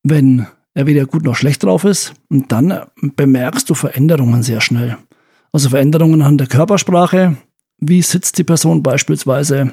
wenn 0.03 0.47
er 0.75 0.87
weder 0.87 1.07
gut 1.07 1.25
noch 1.25 1.37
schlecht 1.37 1.63
drauf 1.63 1.85
ist? 1.85 2.13
Und 2.29 2.53
dann 2.53 2.83
bemerkst 3.01 3.71
du 3.71 3.75
Veränderungen 3.75 4.43
sehr 4.43 4.61
schnell. 4.61 4.99
Also 5.51 5.71
Veränderungen 5.71 6.21
an 6.21 6.37
der 6.37 6.47
Körpersprache. 6.47 7.39
Wie 7.79 8.03
sitzt 8.03 8.37
die 8.37 8.45
Person 8.45 8.83
beispielsweise? 8.83 9.73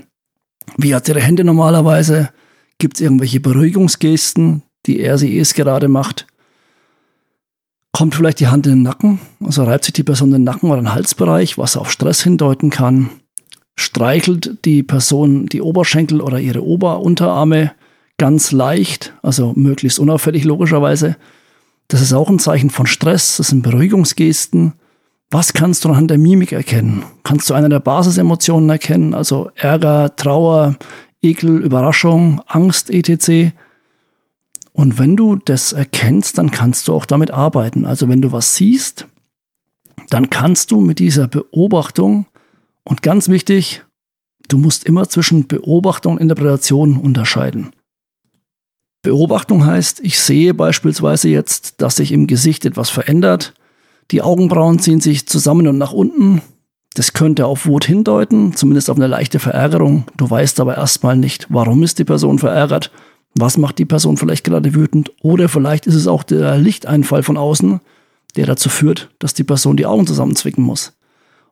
Wie 0.78 0.96
hat 0.96 1.10
ihre 1.10 1.20
Hände 1.20 1.44
normalerweise? 1.44 2.30
Gibt 2.78 2.96
es 2.96 3.02
irgendwelche 3.02 3.42
Beruhigungsgesten, 3.42 4.64
die 4.86 5.02
er 5.02 5.18
sie 5.18 5.38
es 5.38 5.54
gerade 5.54 5.90
macht? 5.90 6.28
Kommt 7.96 8.14
vielleicht 8.14 8.42
die 8.42 8.48
Hand 8.48 8.68
in 8.68 8.74
den 8.74 8.82
Nacken, 8.82 9.20
also 9.42 9.64
reibt 9.64 9.86
sich 9.86 9.94
die 9.94 10.04
Person 10.04 10.30
den 10.30 10.44
Nacken 10.44 10.70
oder 10.70 10.82
den 10.82 10.94
Halsbereich, 10.94 11.58
was 11.58 11.78
auf 11.78 11.90
Stress 11.90 12.22
hindeuten 12.22 12.70
kann. 12.70 13.10
Streichelt 13.78 14.66
die 14.66 14.84
Person 14.84 15.46
die 15.46 15.62
Oberschenkel 15.62 16.20
oder 16.20 16.38
ihre 16.38 16.62
Oberunterarme 16.62 17.72
ganz 18.18 18.52
leicht, 18.52 19.14
also 19.22 19.54
möglichst 19.56 19.98
unauffällig 19.98 20.44
logischerweise. 20.44 21.16
Das 21.88 22.02
ist 22.02 22.12
auch 22.12 22.30
ein 22.30 22.38
Zeichen 22.38 22.70
von 22.70 22.86
Stress, 22.86 23.38
das 23.38 23.48
sind 23.48 23.62
Beruhigungsgesten. 23.62 24.74
Was 25.32 25.54
kannst 25.54 25.86
du 25.86 25.90
anhand 25.90 26.12
der 26.12 26.18
Mimik 26.18 26.52
erkennen? 26.52 27.04
Kannst 27.24 27.50
du 27.50 27.54
eine 27.54 27.70
der 27.70 27.80
Basisemotionen 27.80 28.70
erkennen, 28.70 29.14
also 29.14 29.52
Ärger, 29.56 30.14
Trauer, 30.18 30.76
Ekel, 31.22 31.64
Überraschung, 31.64 32.42
Angst, 32.46 32.90
etc. 32.90 33.56
Und 34.76 35.00
wenn 35.00 35.16
du 35.16 35.38
das 35.38 35.74
erkennst, 35.74 36.38
dann 36.38 36.52
kannst 36.52 36.88
du 36.88 36.94
auch 36.94 37.06
damit 37.06 37.32
arbeiten. 37.32 37.86
Also 37.86 38.10
wenn 38.10 38.22
du 38.22 38.32
was 38.32 38.56
siehst, 38.56 39.08
dann 40.10 40.30
kannst 40.30 40.72
du 40.72 40.82
mit 40.82 41.00
dieser 41.00 41.28
Beobachtung 41.28 42.26
und 42.84 43.02
ganz 43.02 43.30
wichtig, 43.30 43.84
du 44.50 44.58
musst 44.58 44.84
immer 44.84 45.10
zwischen 45.10 45.48
Beobachtung 45.48 46.14
und 46.14 46.22
Interpretation 46.22 46.98
unterscheiden. 46.98 47.72
Beobachtung 49.02 49.66
heißt, 49.66 50.02
ich 50.02 50.20
sehe 50.20 50.54
beispielsweise 50.54 51.30
jetzt, 51.30 51.82
dass 51.82 51.96
sich 51.96 52.12
im 52.12 52.28
Gesicht 52.28 52.66
etwas 52.66 52.90
verändert 52.90 53.54
die 54.12 54.22
Augenbrauen 54.22 54.80
ziehen 54.80 55.02
sich 55.02 55.28
zusammen 55.28 55.68
und 55.68 55.78
nach 55.78 55.92
unten. 55.92 56.42
Das 56.94 57.14
könnte 57.14 57.46
auf 57.46 57.66
Wut 57.66 57.86
hindeuten, 57.86 58.56
zumindest 58.56 58.90
auf 58.90 58.98
eine 58.98 59.08
leichte 59.08 59.40
Verärgerung. 59.40 60.06
Du 60.16 60.30
weißt 60.30 60.60
aber 60.60 60.78
erstmal 60.78 61.18
nicht, 61.18 61.48
warum 61.50 61.84
ist 61.84 62.00
die 62.00 62.06
Person 62.06 62.40
verärgert, 62.40 62.92
was 63.38 63.58
macht 63.58 63.78
die 63.80 63.86
Person 63.86 64.18
vielleicht 64.18 64.44
gerade 64.44 64.74
wütend 64.74 65.12
oder 65.22 65.50
vielleicht 65.50 65.88
ist 65.88 65.96
es 65.96 66.08
auch 66.08 66.24
der 66.24 66.58
Lichteinfall 66.58 67.22
von 67.22 67.38
außen, 67.38 67.82
der 68.36 68.46
dazu 68.46 68.70
führt, 68.70 69.10
dass 69.20 69.34
die 69.34 69.44
Person 69.44 69.78
die 69.78 69.86
Augen 69.86 70.08
zusammenzwicken 70.08 70.64
muss. 70.64 70.94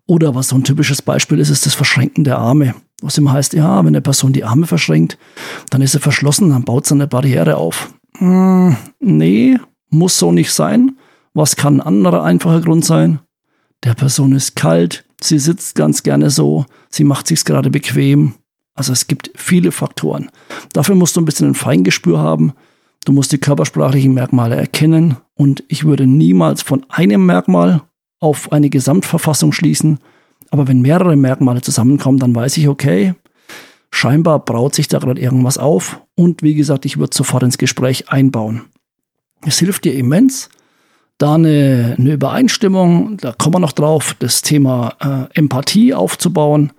Oder 0.06 0.36
was 0.36 0.50
so 0.50 0.56
ein 0.56 0.64
typisches 0.64 1.02
Beispiel 1.02 1.40
ist, 1.40 1.50
ist 1.50 1.66
das 1.66 1.76
Verschränken 1.76 2.24
der 2.24 2.38
Arme. 2.38 2.76
Was 3.02 3.18
immer 3.18 3.34
heißt, 3.34 3.54
ja, 3.54 3.80
wenn 3.80 3.88
eine 3.88 4.02
Person 4.02 4.34
die 4.34 4.44
Arme 4.44 4.68
verschränkt, 4.68 5.18
dann 5.70 5.82
ist 5.82 5.94
sie 5.94 6.00
verschlossen, 6.00 6.50
dann 6.50 6.64
baut 6.64 6.86
sie 6.86 6.96
eine 6.96 7.08
Barriere 7.08 7.58
auf. 7.58 7.94
Hm, 8.18 8.76
nee, 9.00 9.58
muss 9.90 10.18
so 10.18 10.32
nicht 10.32 10.54
sein. 10.54 10.98
Was 11.34 11.56
kann 11.56 11.78
ein 11.78 11.88
anderer 11.88 12.24
einfacher 12.24 12.62
Grund 12.62 12.86
sein? 12.86 13.20
Der 13.84 13.94
Person 13.94 14.34
ist 14.34 14.56
kalt, 14.56 15.04
sie 15.22 15.40
sitzt 15.40 15.76
ganz 15.76 16.04
gerne 16.04 16.30
so, 16.30 16.66
sie 16.90 17.04
macht 17.04 17.28
sich's 17.28 17.44
gerade 17.44 17.70
bequem. 17.70 18.36
Also 18.74 18.92
es 18.92 19.08
gibt 19.08 19.32
viele 19.36 19.72
Faktoren. 19.72 20.30
Dafür 20.74 20.96
musst 20.96 21.16
du 21.16 21.22
ein 21.22 21.26
bisschen 21.26 21.50
ein 21.50 21.56
Feingespür 21.56 22.20
haben. 22.20 22.54
Du 23.06 23.12
musst 23.12 23.32
die 23.32 23.38
körpersprachlichen 23.38 24.14
Merkmale 24.14 24.56
erkennen 24.56 25.18
und 25.36 25.64
ich 25.68 25.84
würde 25.84 26.08
niemals 26.08 26.62
von 26.62 26.86
einem 26.90 27.26
Merkmal 27.26 27.82
auf 28.20 28.52
eine 28.52 28.70
Gesamtverfassung 28.70 29.52
schließen. 29.52 30.00
Aber 30.50 30.68
wenn 30.68 30.82
mehrere 30.82 31.16
Merkmale 31.16 31.62
zusammenkommen, 31.62 32.20
dann 32.20 32.34
weiß 32.34 32.58
ich, 32.58 32.68
okay, 32.68 33.14
scheinbar 33.92 34.40
braut 34.40 34.74
sich 34.74 34.88
da 34.88 35.00
gerade 35.00 35.20
irgendwas 35.20 35.58
auf 35.58 36.00
und 36.16 36.42
wie 36.42 36.56
gesagt, 36.56 36.86
ich 36.86 36.98
würde 36.98 37.16
sofort 37.16 37.44
ins 37.44 37.58
Gespräch 37.58 38.10
einbauen. 38.10 38.62
Es 39.46 39.60
hilft 39.60 39.84
dir 39.84 39.94
immens, 39.94 40.50
da 41.18 41.36
eine, 41.36 41.96
eine 41.98 42.14
Übereinstimmung, 42.14 43.18
da 43.18 43.34
kommen 43.34 43.56
wir 43.56 43.60
noch 43.60 43.72
drauf, 43.74 44.16
das 44.20 44.42
Thema 44.42 45.30
äh, 45.34 45.38
Empathie 45.38 45.94
aufzubauen. 45.94 46.72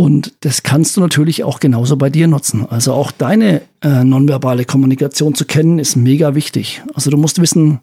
Und 0.00 0.32
das 0.46 0.62
kannst 0.62 0.96
du 0.96 1.02
natürlich 1.02 1.44
auch 1.44 1.60
genauso 1.60 1.98
bei 1.98 2.08
dir 2.08 2.26
nutzen. 2.26 2.64
Also 2.66 2.94
auch 2.94 3.10
deine 3.10 3.60
äh, 3.82 4.02
nonverbale 4.02 4.64
Kommunikation 4.64 5.34
zu 5.34 5.44
kennen, 5.44 5.78
ist 5.78 5.94
mega 5.94 6.34
wichtig. 6.34 6.80
Also 6.94 7.10
du 7.10 7.18
musst 7.18 7.38
wissen, 7.38 7.80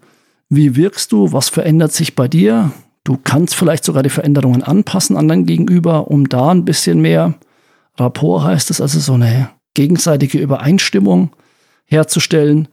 wie 0.50 0.75
wirkst 0.75 1.12
du, 1.12 1.31
was 1.31 1.50
verändert 1.50 1.93
sich 1.93 2.15
bei 2.15 2.27
dir. 2.27 2.71
Du 3.03 3.19
kannst 3.24 3.53
vielleicht 3.53 3.83
sogar 3.83 4.01
die 4.01 4.09
Veränderungen 4.09 4.63
anpassen 4.63 5.15
an 5.15 5.27
dein 5.27 5.45
Gegenüber, 5.45 6.09
um 6.09 6.27
da 6.27 6.50
ein 6.50 6.65
bisschen 6.65 7.01
mehr 7.01 7.36
Rapport 7.97 8.45
heißt 8.45 8.71
es, 8.71 8.81
also 8.81 9.00
so 9.00 9.13
eine 9.13 9.51
gegenseitige 9.75 10.39
Übereinstimmung 10.39 11.29
herzustellen. 11.86 12.67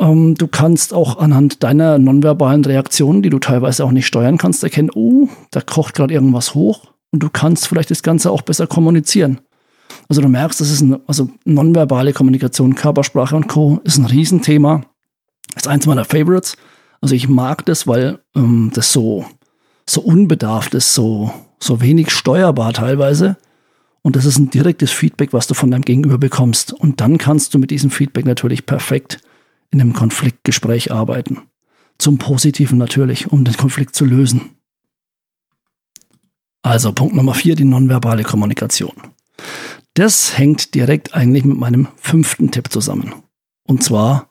Ähm, 0.00 0.34
du 0.34 0.48
kannst 0.48 0.92
auch 0.92 1.18
anhand 1.20 1.62
deiner 1.62 1.98
nonverbalen 1.98 2.64
Reaktionen, 2.64 3.22
die 3.22 3.30
du 3.30 3.38
teilweise 3.38 3.84
auch 3.84 3.92
nicht 3.92 4.08
steuern 4.08 4.36
kannst, 4.36 4.64
erkennen, 4.64 4.90
oh, 4.92 5.28
da 5.52 5.60
kocht 5.60 5.94
gerade 5.94 6.12
irgendwas 6.12 6.56
hoch 6.56 6.88
und 7.10 7.22
du 7.22 7.30
kannst 7.30 7.68
vielleicht 7.68 7.90
das 7.90 8.02
Ganze 8.02 8.30
auch 8.30 8.42
besser 8.42 8.66
kommunizieren. 8.66 9.40
Also 10.08 10.22
du 10.22 10.28
merkst, 10.28 10.60
das 10.60 10.70
ist 10.70 10.80
ein, 10.80 10.98
also 11.06 11.30
nonverbale 11.44 12.12
Kommunikation, 12.12 12.74
Körpersprache 12.74 13.36
und 13.36 13.48
Co. 13.48 13.80
ist 13.84 13.98
ein 13.98 14.06
Riesenthema. 14.06 14.82
Ist 15.56 15.68
eins 15.68 15.86
meiner 15.86 16.04
Favorites. 16.04 16.56
Also 17.00 17.14
ich 17.14 17.28
mag 17.28 17.64
das, 17.66 17.86
weil 17.86 18.20
ähm, 18.34 18.70
das 18.74 18.92
so, 18.92 19.26
so 19.88 20.00
unbedarft 20.00 20.74
ist, 20.74 20.94
so, 20.94 21.32
so 21.58 21.80
wenig 21.80 22.10
steuerbar 22.10 22.72
teilweise. 22.72 23.36
Und 24.02 24.16
das 24.16 24.24
ist 24.24 24.38
ein 24.38 24.50
direktes 24.50 24.90
Feedback, 24.90 25.32
was 25.32 25.46
du 25.46 25.54
von 25.54 25.70
deinem 25.70 25.82
Gegenüber 25.82 26.18
bekommst. 26.18 26.72
Und 26.72 27.00
dann 27.00 27.18
kannst 27.18 27.54
du 27.54 27.58
mit 27.58 27.70
diesem 27.70 27.90
Feedback 27.90 28.24
natürlich 28.24 28.66
perfekt 28.66 29.20
in 29.70 29.80
einem 29.80 29.92
Konfliktgespräch 29.92 30.92
arbeiten. 30.92 31.38
Zum 31.98 32.18
Positiven 32.18 32.78
natürlich, 32.78 33.30
um 33.30 33.44
den 33.44 33.56
Konflikt 33.56 33.94
zu 33.94 34.04
lösen. 34.04 34.57
Also 36.68 36.92
Punkt 36.92 37.16
Nummer 37.16 37.32
vier, 37.32 37.56
die 37.56 37.64
nonverbale 37.64 38.24
Kommunikation. 38.24 38.92
Das 39.94 40.36
hängt 40.36 40.74
direkt 40.74 41.14
eigentlich 41.14 41.46
mit 41.46 41.56
meinem 41.56 41.88
fünften 41.96 42.50
Tipp 42.50 42.70
zusammen. 42.70 43.14
Und 43.66 43.82
zwar 43.82 44.30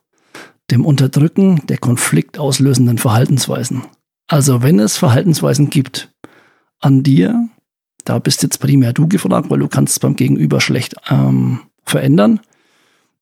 dem 0.70 0.86
Unterdrücken 0.86 1.66
der 1.66 1.78
konfliktauslösenden 1.78 2.98
Verhaltensweisen. 2.98 3.82
Also 4.28 4.62
wenn 4.62 4.78
es 4.78 4.96
Verhaltensweisen 4.96 5.68
gibt 5.68 6.12
an 6.78 7.02
dir, 7.02 7.48
da 8.04 8.20
bist 8.20 8.44
jetzt 8.44 8.58
primär 8.58 8.92
du 8.92 9.08
gefragt, 9.08 9.50
weil 9.50 9.58
du 9.58 9.66
kannst 9.66 9.94
es 9.94 9.98
beim 9.98 10.14
Gegenüber 10.14 10.60
schlecht 10.60 10.94
ähm, 11.10 11.62
verändern 11.84 12.40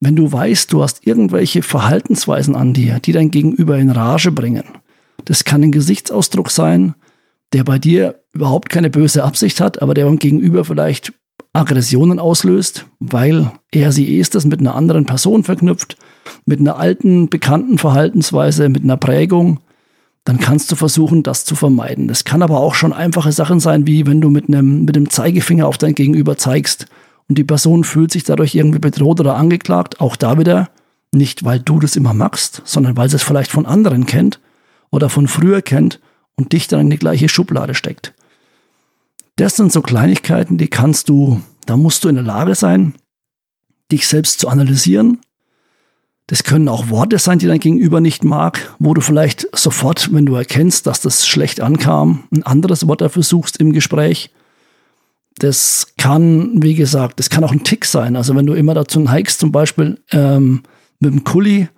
wenn 0.00 0.14
du 0.14 0.30
weißt, 0.30 0.72
du 0.72 0.82
hast 0.82 1.06
irgendwelche 1.06 1.62
Verhaltensweisen 1.62 2.54
an 2.54 2.74
dir, 2.74 3.00
die 3.00 3.12
dein 3.12 3.30
Gegenüber 3.30 3.78
in 3.78 3.90
Rage 3.90 4.30
bringen. 4.30 4.64
Das 5.24 5.44
kann 5.44 5.62
ein 5.62 5.72
Gesichtsausdruck 5.72 6.50
sein, 6.50 6.94
der 7.52 7.64
bei 7.64 7.78
dir 7.78 8.22
überhaupt 8.32 8.68
keine 8.68 8.90
böse 8.90 9.24
Absicht 9.24 9.60
hat, 9.60 9.82
aber 9.82 9.94
der 9.94 10.04
beim 10.04 10.18
Gegenüber 10.18 10.64
vielleicht 10.64 11.12
Aggressionen 11.52 12.18
auslöst, 12.18 12.86
weil 12.98 13.50
er 13.70 13.92
sie 13.92 14.18
ist 14.18 14.34
das 14.34 14.44
mit 14.44 14.60
einer 14.60 14.74
anderen 14.74 15.06
Person 15.06 15.44
verknüpft, 15.44 15.96
mit 16.44 16.60
einer 16.60 16.78
alten, 16.78 17.28
bekannten 17.28 17.78
Verhaltensweise, 17.78 18.68
mit 18.68 18.84
einer 18.84 18.96
Prägung, 18.96 19.60
dann 20.24 20.38
kannst 20.38 20.70
du 20.72 20.76
versuchen, 20.76 21.22
das 21.22 21.44
zu 21.44 21.54
vermeiden. 21.54 22.08
Das 22.08 22.24
kann 22.24 22.42
aber 22.42 22.60
auch 22.60 22.74
schon 22.74 22.92
einfache 22.92 23.32
Sachen 23.32 23.60
sein, 23.60 23.86
wie 23.86 24.06
wenn 24.06 24.20
du 24.20 24.28
mit 24.28 24.48
einem, 24.48 24.84
mit 24.84 24.96
dem 24.96 25.08
Zeigefinger 25.08 25.66
auf 25.66 25.78
dein 25.78 25.94
Gegenüber 25.94 26.36
zeigst 26.36 26.86
und 27.28 27.38
die 27.38 27.44
Person 27.44 27.84
fühlt 27.84 28.10
sich 28.10 28.24
dadurch 28.24 28.54
irgendwie 28.54 28.78
bedroht 28.78 29.20
oder 29.20 29.36
angeklagt, 29.36 30.00
auch 30.00 30.16
da 30.16 30.38
wieder 30.38 30.68
nicht, 31.12 31.44
weil 31.44 31.60
du 31.60 31.78
das 31.78 31.96
immer 31.96 32.12
machst, 32.12 32.62
sondern 32.64 32.96
weil 32.96 33.08
sie 33.08 33.16
es 33.16 33.22
vielleicht 33.22 33.50
von 33.50 33.66
anderen 33.66 34.06
kennt 34.06 34.40
oder 34.90 35.08
von 35.08 35.28
früher 35.28 35.62
kennt 35.62 36.00
und 36.36 36.52
dich 36.52 36.68
dann 36.68 36.80
in 36.80 36.90
die 36.90 36.98
gleiche 36.98 37.28
Schublade 37.28 37.74
steckt. 37.74 38.14
Das 39.36 39.56
sind 39.56 39.72
so 39.72 39.82
Kleinigkeiten, 39.82 40.56
die 40.56 40.68
kannst 40.68 41.08
du, 41.08 41.42
da 41.66 41.76
musst 41.76 42.04
du 42.04 42.08
in 42.08 42.14
der 42.14 42.24
Lage 42.24 42.54
sein, 42.54 42.94
dich 43.92 44.06
selbst 44.06 44.40
zu 44.40 44.48
analysieren. 44.48 45.18
Das 46.26 46.42
können 46.42 46.68
auch 46.68 46.88
Worte 46.88 47.18
sein, 47.18 47.38
die 47.38 47.46
dein 47.46 47.60
Gegenüber 47.60 48.00
nicht 48.00 48.24
mag, 48.24 48.74
wo 48.78 48.94
du 48.94 49.00
vielleicht 49.00 49.46
sofort, 49.56 50.12
wenn 50.12 50.26
du 50.26 50.34
erkennst, 50.34 50.86
dass 50.86 51.00
das 51.00 51.26
schlecht 51.26 51.60
ankam, 51.60 52.24
ein 52.34 52.42
anderes 52.42 52.88
Wort 52.88 53.00
dafür 53.00 53.22
suchst 53.22 53.58
im 53.58 53.72
Gespräch 53.72 54.30
das 55.38 55.88
kann, 55.98 56.62
wie 56.62 56.74
gesagt, 56.74 57.18
das 57.18 57.30
kann 57.30 57.44
auch 57.44 57.52
ein 57.52 57.64
Tick 57.64 57.84
sein. 57.84 58.16
Also 58.16 58.34
wenn 58.34 58.46
du 58.46 58.54
immer 58.54 58.74
dazu 58.74 59.00
neigst, 59.00 59.40
zum 59.40 59.52
Beispiel 59.52 60.00
ähm, 60.10 60.62
mit 60.98 61.12
dem 61.12 61.24
Kuli 61.24 61.68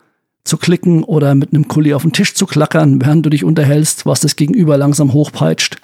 zu 0.48 0.56
klicken 0.56 1.04
oder 1.04 1.34
mit 1.34 1.52
einem 1.52 1.68
Kuli 1.68 1.94
auf 1.94 2.02
den 2.02 2.12
Tisch 2.12 2.34
zu 2.34 2.46
klackern, 2.46 3.00
während 3.00 3.24
du 3.24 3.30
dich 3.30 3.44
unterhältst, 3.44 4.06
was 4.06 4.20
das 4.20 4.36
Gegenüber 4.36 4.76
langsam 4.76 5.12
hochpeitscht, 5.12 5.76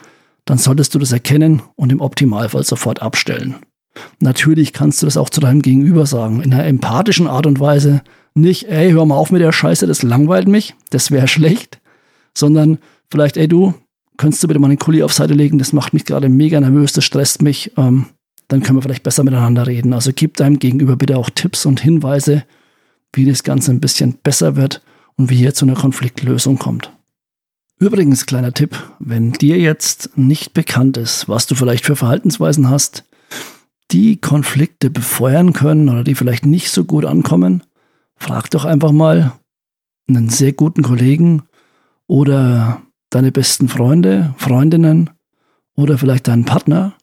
dann 0.44 0.58
solltest 0.58 0.94
du 0.94 0.98
das 0.98 1.12
erkennen 1.12 1.62
und 1.76 1.92
im 1.92 2.00
Optimalfall 2.00 2.64
sofort 2.64 3.00
abstellen. 3.00 3.56
Natürlich 4.20 4.72
kannst 4.72 5.00
du 5.02 5.06
das 5.06 5.16
auch 5.16 5.30
zu 5.30 5.40
deinem 5.40 5.62
Gegenüber 5.62 6.06
sagen, 6.06 6.42
in 6.42 6.52
einer 6.52 6.66
empathischen 6.66 7.26
Art 7.26 7.46
und 7.46 7.60
Weise. 7.60 8.02
Nicht, 8.34 8.64
ey, 8.68 8.90
hör 8.90 9.06
mal 9.06 9.14
auf 9.14 9.30
mit 9.30 9.40
der 9.40 9.52
Scheiße, 9.52 9.86
das 9.86 10.02
langweilt 10.02 10.48
mich, 10.48 10.74
das 10.90 11.10
wäre 11.10 11.28
schlecht, 11.28 11.80
sondern 12.36 12.78
vielleicht, 13.10 13.36
ey, 13.36 13.46
du, 13.46 13.74
könntest 14.16 14.42
du 14.42 14.48
bitte 14.48 14.60
mal 14.60 14.68
den 14.68 14.78
Kuli 14.78 15.02
auf 15.02 15.12
Seite 15.12 15.34
legen, 15.34 15.58
das 15.58 15.72
macht 15.72 15.92
mich 15.92 16.04
gerade 16.04 16.28
mega 16.28 16.58
nervös, 16.58 16.92
das 16.92 17.04
stresst 17.04 17.42
mich, 17.42 17.72
ähm, 17.76 18.06
dann 18.48 18.62
können 18.62 18.78
wir 18.78 18.82
vielleicht 18.82 19.02
besser 19.02 19.24
miteinander 19.24 19.66
reden. 19.66 19.92
Also 19.92 20.10
gib 20.14 20.36
deinem 20.36 20.58
Gegenüber 20.58 20.96
bitte 20.96 21.16
auch 21.16 21.30
Tipps 21.30 21.64
und 21.66 21.80
Hinweise, 21.80 22.44
wie 23.16 23.24
das 23.24 23.42
Ganze 23.42 23.70
ein 23.70 23.80
bisschen 23.80 24.14
besser 24.22 24.56
wird 24.56 24.82
und 25.16 25.30
wie 25.30 25.36
hier 25.36 25.54
zu 25.54 25.64
einer 25.64 25.74
Konfliktlösung 25.74 26.58
kommt. 26.58 26.92
Übrigens, 27.78 28.26
kleiner 28.26 28.52
Tipp, 28.52 28.76
wenn 28.98 29.32
dir 29.32 29.58
jetzt 29.58 30.16
nicht 30.16 30.54
bekannt 30.54 30.96
ist, 30.96 31.28
was 31.28 31.46
du 31.46 31.54
vielleicht 31.54 31.84
für 31.84 31.96
Verhaltensweisen 31.96 32.70
hast, 32.70 33.04
die 33.90 34.16
Konflikte 34.16 34.90
befeuern 34.90 35.52
können 35.52 35.88
oder 35.88 36.04
die 36.04 36.14
vielleicht 36.14 36.46
nicht 36.46 36.70
so 36.70 36.84
gut 36.84 37.04
ankommen, 37.04 37.62
frag 38.16 38.50
doch 38.50 38.64
einfach 38.64 38.92
mal 38.92 39.32
einen 40.08 40.28
sehr 40.28 40.52
guten 40.52 40.82
Kollegen 40.82 41.42
oder 42.06 42.82
deine 43.10 43.32
besten 43.32 43.68
Freunde, 43.68 44.34
Freundinnen 44.38 45.10
oder 45.74 45.98
vielleicht 45.98 46.28
deinen 46.28 46.44
Partner. 46.44 46.94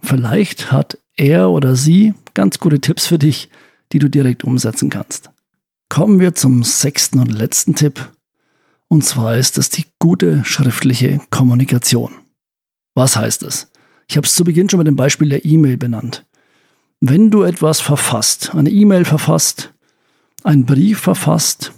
Vielleicht 0.00 0.72
hat 0.72 0.98
er 1.16 1.50
oder 1.50 1.76
sie 1.76 2.14
ganz 2.34 2.58
gute 2.58 2.80
Tipps 2.80 3.06
für 3.06 3.18
dich, 3.18 3.48
die 3.92 3.98
du 3.98 4.08
direkt 4.08 4.44
umsetzen 4.44 4.88
kannst. 4.88 5.31
Kommen 5.92 6.20
wir 6.20 6.34
zum 6.34 6.62
sechsten 6.62 7.18
und 7.18 7.30
letzten 7.30 7.74
Tipp. 7.74 8.12
Und 8.88 9.04
zwar 9.04 9.36
ist 9.36 9.58
es 9.58 9.68
die 9.68 9.84
gute 9.98 10.42
schriftliche 10.42 11.20
Kommunikation. 11.28 12.12
Was 12.94 13.14
heißt 13.14 13.42
es? 13.42 13.70
Ich 14.08 14.16
habe 14.16 14.26
es 14.26 14.34
zu 14.34 14.42
Beginn 14.42 14.70
schon 14.70 14.78
mit 14.78 14.86
dem 14.86 14.96
Beispiel 14.96 15.28
der 15.28 15.44
E-Mail 15.44 15.76
benannt. 15.76 16.24
Wenn 17.02 17.30
du 17.30 17.42
etwas 17.42 17.82
verfasst, 17.82 18.54
eine 18.54 18.70
E-Mail 18.70 19.04
verfasst, 19.04 19.74
einen 20.42 20.64
Brief 20.64 20.98
verfasst, 20.98 21.74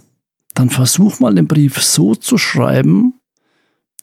dann 0.53 0.69
versuch 0.69 1.19
mal 1.19 1.35
den 1.35 1.47
Brief 1.47 1.83
so 1.83 2.15
zu 2.15 2.37
schreiben, 2.37 3.15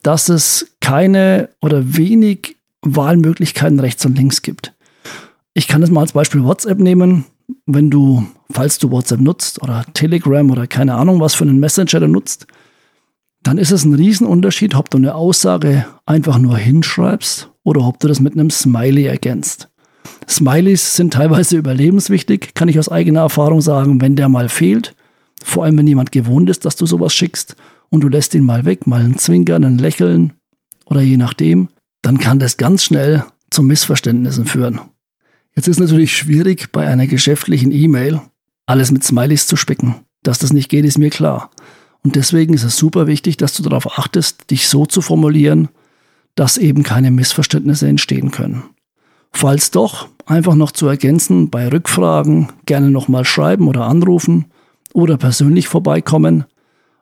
dass 0.03 0.29
es 0.29 0.77
keine 0.83 1.49
oder 1.63 1.97
wenig 1.97 2.59
Wahlmöglichkeiten 2.83 3.81
rechts 3.81 4.05
und 4.05 4.19
links 4.19 4.43
gibt. 4.43 4.75
Ich 5.55 5.69
kann 5.69 5.81
das 5.81 5.89
mal 5.89 6.03
als 6.03 6.13
Beispiel 6.13 6.45
WhatsApp 6.45 6.81
nehmen. 6.81 7.25
Wenn 7.67 7.91
du, 7.91 8.27
falls 8.51 8.79
du 8.79 8.91
WhatsApp 8.91 9.21
nutzt 9.21 9.63
oder 9.63 9.85
Telegram 9.95 10.51
oder 10.51 10.67
keine 10.67 10.95
Ahnung, 10.95 11.21
was 11.21 11.35
für 11.35 11.45
einen 11.45 11.61
Messenger 11.61 12.01
du 12.01 12.09
nutzt, 12.09 12.47
dann 13.43 13.59
ist 13.59 13.73
es 13.73 13.85
ein 13.85 13.95
Riesenunterschied, 13.95 14.75
ob 14.75 14.91
du 14.91 14.99
eine 14.99 15.15
Aussage 15.15 15.87
einfach 16.07 16.39
nur 16.39 16.57
hinschreibst 16.57 17.51
oder 17.65 17.83
ob 17.83 17.99
du 17.99 18.09
das 18.09 18.21
mit 18.21 18.35
einem 18.35 18.51
Smiley 18.51 19.05
ergänzt. 19.05 19.69
Smileys 20.29 20.97
sind 20.97 21.13
teilweise 21.13 21.57
überlebenswichtig, 21.57 22.55
kann 22.55 22.69
ich 22.69 22.79
aus 22.79 22.89
eigener 22.89 23.21
Erfahrung 23.21 23.61
sagen, 23.61 24.01
wenn 24.01 24.17
der 24.17 24.29
mal 24.29 24.49
fehlt. 24.49 24.95
Vor 25.43 25.65
allem, 25.65 25.79
wenn 25.79 25.87
jemand 25.87 26.13
gewohnt 26.13 26.49
ist, 26.51 26.65
dass 26.65 26.77
du 26.77 26.87
sowas 26.87 27.15
schickst 27.15 27.57
und 27.91 28.03
du 28.03 28.09
lässt 28.09 28.35
ihn 28.35 28.45
mal 28.45 28.65
weg, 28.65 28.87
mal 28.87 29.03
ein 29.03 29.19
Zwinkern, 29.19 29.65
ein 29.65 29.79
Lächeln 29.79 30.35
oder 30.87 31.01
je 31.01 31.17
nachdem, 31.17 31.69
dann 32.03 32.19
kann 32.19 32.39
das 32.39 32.57
ganz 32.57 32.85
schnell 32.85 33.25
zu 33.51 33.63
Missverständnissen 33.63 34.47
führen. 34.47 34.81
Jetzt 35.55 35.69
ist 35.69 35.81
natürlich 35.81 36.17
schwierig, 36.17 36.73
bei 36.73 36.87
einer 36.87 37.07
geschäftlichen 37.07 37.73
E-Mail 37.73 38.21
alles 38.67 38.91
mit 38.91 39.05
Smileys 39.05 39.47
zu 39.47 39.57
spicken. 39.57 39.97
Dass 40.23 40.39
das 40.39 40.53
nicht 40.53 40.69
geht, 40.69 40.85
ist 40.85 40.99
mir 40.99 41.11
klar. 41.11 41.51
Und 42.05 42.17
deswegen 42.17 42.55
ist 42.55 42.65
es 42.65 42.77
super 42.77 43.07
wichtig, 43.07 43.37
dass 43.37 43.55
du 43.55 43.63
darauf 43.63 43.99
achtest, 43.99 44.51
dich 44.51 44.69
so 44.69 44.87
zu 44.87 45.03
formulieren, 45.03 45.69
dass 46.35 46.57
eben 46.57 46.83
keine 46.83 47.11
Missverständnisse 47.11 47.87
entstehen 47.87 48.31
können. 48.31 48.65
Falls 49.33 49.71
doch, 49.71 50.09
einfach 50.27 50.55
noch 50.55 50.73
zu 50.73 50.87
ergänzen, 50.87 51.51
bei 51.51 51.69
Rückfragen 51.69 52.49
gerne 52.67 52.91
nochmal 52.91 53.25
schreiben 53.25 53.69
oder 53.69 53.87
anrufen 53.87 54.47
oder 54.95 55.17
persönlich 55.17 55.69
vorbeikommen, 55.69 56.45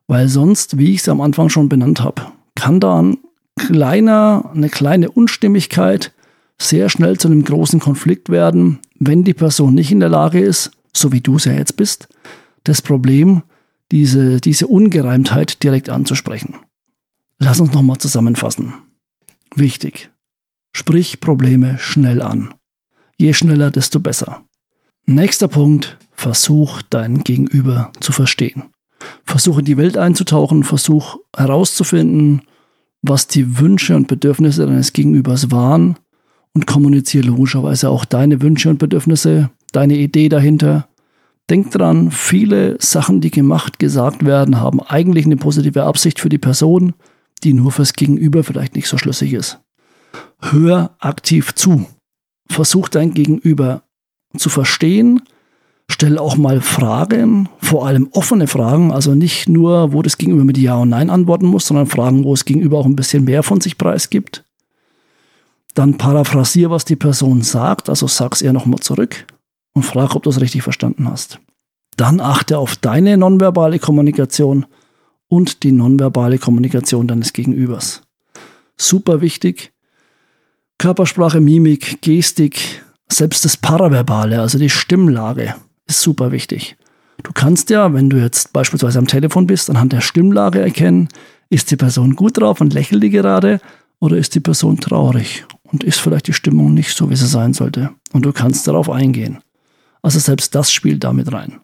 weil 0.07 0.29
sonst, 0.29 0.79
wie 0.79 0.93
ich 0.93 1.01
es 1.01 1.09
am 1.09 1.21
Anfang 1.21 1.49
schon 1.49 1.69
benannt 1.69 2.01
habe, 2.01 2.23
kann 2.55 2.81
da 2.81 3.01
ein 3.01 3.19
kleiner, 3.57 4.51
eine 4.55 4.69
kleine 4.69 5.11
Unstimmigkeit 5.11 6.13
sehr 6.61 6.91
schnell 6.91 7.19
zu 7.19 7.29
einem 7.29 7.43
großen 7.43 7.81
Konflikt 7.81 8.29
werden, 8.29 8.81
wenn 8.99 9.25
die 9.25 9.35
Person 9.35 9.75
nicht 9.75 9.91
in 9.91 10.01
der 10.01 10.11
Lage 10.11 10.41
ist, 10.41 10.71
so 10.93 11.11
wie 11.11 11.23
du 11.23 11.37
es 11.37 11.47
ja 11.47 11.53
jetzt 11.53 11.77
bist, 11.77 12.09
das 12.65 12.83
Problem, 12.83 13.43
diese, 13.91 14.41
diese 14.41 14.67
Ungereimtheit 14.67 15.63
direkt 15.63 15.89
anzusprechen. 15.89 16.57
Lass 17.39 17.61
uns 17.61 17.73
nochmal 17.73 17.97
zusammenfassen. 17.99 18.75
Wichtig. 19.55 20.11
Sprich 20.73 21.21
Probleme 21.21 21.79
schnell 21.79 22.21
an. 22.21 22.55
Je 23.17 23.33
schneller, 23.33 23.71
desto 23.71 23.99
besser. 23.99 24.45
Nächster 25.07 25.49
Punkt. 25.49 25.97
Versuch 26.13 26.83
dein 26.83 27.25
Gegenüber 27.25 27.91
zu 28.01 28.13
verstehen. 28.13 28.65
Versuch 29.25 29.59
in 29.59 29.65
die 29.65 29.79
Welt 29.79 29.97
einzutauchen, 29.97 30.63
versuch 30.63 31.17
herauszufinden, 31.35 32.43
was 33.01 33.27
die 33.27 33.59
Wünsche 33.59 33.97
und 33.97 34.09
Bedürfnisse 34.09 34.67
deines 34.67 34.93
Gegenübers 34.93 35.51
waren 35.51 35.97
und 36.55 36.67
kommuniziere 36.67 37.27
logischerweise 37.27 37.91
auch 37.91 38.05
deine 38.05 38.43
Wünsche 38.43 38.71
und 38.71 38.79
Bedürfnisse, 38.79 39.51
deine 39.73 39.97
Idee 39.97 40.29
dahinter. 40.29 40.89
Denk 41.49 41.71
dran, 41.73 42.11
viele 42.11 42.77
Sachen, 42.81 43.21
die 43.21 43.31
gemacht, 43.31 43.79
gesagt 43.79 44.25
werden, 44.25 44.61
haben 44.61 44.81
eigentlich 44.81 45.27
eine 45.27 45.37
positive 45.37 45.85
Absicht 45.85 46.21
für 46.21 46.29
die 46.29 46.39
Person, 46.39 46.95
die 47.43 47.55
nur 47.55 47.73
fürs 47.73 47.93
Gegenüber 47.93 48.45
vielleicht 48.45 48.77
nicht 48.77 48.89
so 48.89 48.99
schlüssig 48.99 49.33
ist. 49.33 49.59
Hör 50.41 50.95
aktiv 50.99 51.55
zu. 51.55 51.87
Versuch 52.49 52.89
dein 52.89 53.15
Gegenüber 53.15 53.83
zu 54.37 54.49
verstehen. 54.49 55.23
Stell 55.91 56.19
auch 56.19 56.37
mal 56.37 56.61
Fragen, 56.61 57.49
vor 57.59 57.87
allem 57.87 58.09
offene 58.13 58.47
Fragen, 58.47 58.93
also 58.93 59.15
nicht 59.15 59.49
nur, 59.49 59.93
wo 59.93 60.03
das 60.03 60.19
Gegenüber 60.19 60.45
mit 60.45 60.57
Ja 60.57 60.77
und 60.77 60.91
Nein 60.91 61.11
antworten 61.11 61.47
muss, 61.47 61.67
sondern 61.67 61.87
Fragen, 61.87 62.23
wo 62.23 62.33
es 62.33 62.45
Gegenüber 62.45 62.79
auch 62.79 62.87
ein 62.87 62.95
bisschen 62.95 63.25
mehr 63.25 63.43
von 63.43 63.61
sich 63.61 63.77
preisgibt. 63.77 64.45
Dann 65.75 65.99
paraphrasier, 65.99 66.71
was 66.71 66.85
die 66.85 66.97
Person 66.97 67.43
sagt, 67.43 67.89
also 67.89 68.07
sag's 68.07 68.43
ihr 68.43 68.53
nochmal 68.53 68.81
zurück 68.81 69.27
und 69.73 69.85
frag, 69.85 70.17
ob 70.17 70.25
du 70.25 70.31
es 70.31 70.41
richtig 70.41 70.63
verstanden 70.63 71.09
hast. 71.09 71.39
Dann 71.97 72.21
achte 72.21 72.59
auf 72.59 72.77
deine 72.77 73.17
nonverbale 73.17 73.79
Kommunikation 73.79 74.67
und 75.29 75.63
die 75.63 75.73
nonverbale 75.73 76.39
Kommunikation 76.39 77.07
deines 77.07 77.33
Gegenübers. 77.33 78.03
Super 78.77 79.21
wichtig, 79.21 79.73
Körpersprache, 80.79 81.41
Mimik, 81.41 82.01
Gestik, 82.01 82.83
selbst 83.09 83.45
das 83.45 83.57
Paraverbale, 83.57 84.41
also 84.41 84.59
die 84.59 84.71
Stimmlage, 84.71 85.55
ist 85.87 86.01
super 86.01 86.33
wichtig. 86.33 86.77
Du 87.23 87.33
kannst 87.33 87.69
ja, 87.69 87.93
wenn 87.93 88.09
du 88.09 88.17
jetzt 88.17 88.53
beispielsweise 88.53 88.99
am 88.99 89.07
Telefon 89.07 89.47
bist, 89.47 89.69
anhand 89.69 89.93
der 89.93 90.01
Stimmlage 90.01 90.61
erkennen, 90.61 91.09
ist 91.51 91.71
die 91.71 91.77
Person 91.77 92.17
gut 92.17 92.41
drauf 92.41 92.61
und 92.61 92.73
lächelt 92.73 93.03
die 93.03 93.11
gerade 93.11 93.61
oder 93.99 94.17
ist 94.17 94.35
die 94.35 94.41
Person 94.41 94.81
traurig 94.81 95.45
und 95.73 95.85
ist 95.85 96.01
vielleicht 96.01 96.27
die 96.27 96.33
Stimmung 96.33 96.75
nicht 96.75 96.97
so, 96.97 97.11
wie 97.11 97.17
sie 97.17 97.27
sein 97.27 97.53
sollte. 97.53 97.91
Und 98.13 98.25
du 98.25 98.33
kannst 98.33 98.67
darauf 98.67 98.91
eingehen. 98.91 99.39
Also 100.03 100.19
selbst 100.19 100.55
das 100.55 100.73
spielt 100.73 101.05
damit 101.05 101.33
rein. 101.33 101.61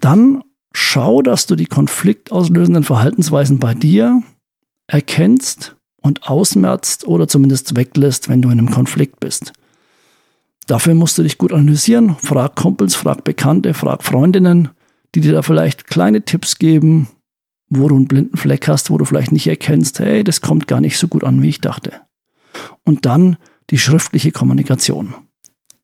Dann 0.00 0.42
schau, 0.72 1.22
dass 1.22 1.46
du 1.46 1.56
die 1.56 1.66
konfliktauslösenden 1.66 2.84
Verhaltensweisen 2.84 3.58
bei 3.58 3.74
dir 3.74 4.22
erkennst 4.86 5.76
und 6.02 6.28
ausmerzt 6.28 7.06
oder 7.06 7.28
zumindest 7.28 7.76
weglässt, 7.76 8.28
wenn 8.28 8.42
du 8.42 8.50
in 8.50 8.58
einem 8.58 8.70
Konflikt 8.70 9.20
bist. 9.20 9.52
Dafür 10.66 10.94
musst 10.94 11.18
du 11.18 11.22
dich 11.22 11.38
gut 11.38 11.52
analysieren. 11.52 12.16
Frag 12.16 12.56
Kumpels, 12.56 12.94
frag 12.94 13.24
Bekannte, 13.24 13.74
frag 13.74 14.02
Freundinnen, 14.02 14.70
die 15.14 15.20
dir 15.20 15.32
da 15.32 15.42
vielleicht 15.42 15.86
kleine 15.86 16.22
Tipps 16.22 16.58
geben, 16.58 17.08
wo 17.68 17.88
du 17.88 17.96
einen 17.96 18.08
blinden 18.08 18.36
Fleck 18.36 18.68
hast, 18.68 18.90
wo 18.90 18.98
du 18.98 19.04
vielleicht 19.04 19.32
nicht 19.32 19.46
erkennst, 19.46 19.98
hey, 19.98 20.24
das 20.24 20.40
kommt 20.40 20.66
gar 20.66 20.80
nicht 20.80 20.98
so 20.98 21.08
gut 21.08 21.24
an, 21.24 21.42
wie 21.42 21.48
ich 21.48 21.60
dachte. 21.60 22.03
Und 22.84 23.06
dann 23.06 23.36
die 23.70 23.78
schriftliche 23.78 24.32
Kommunikation. 24.32 25.14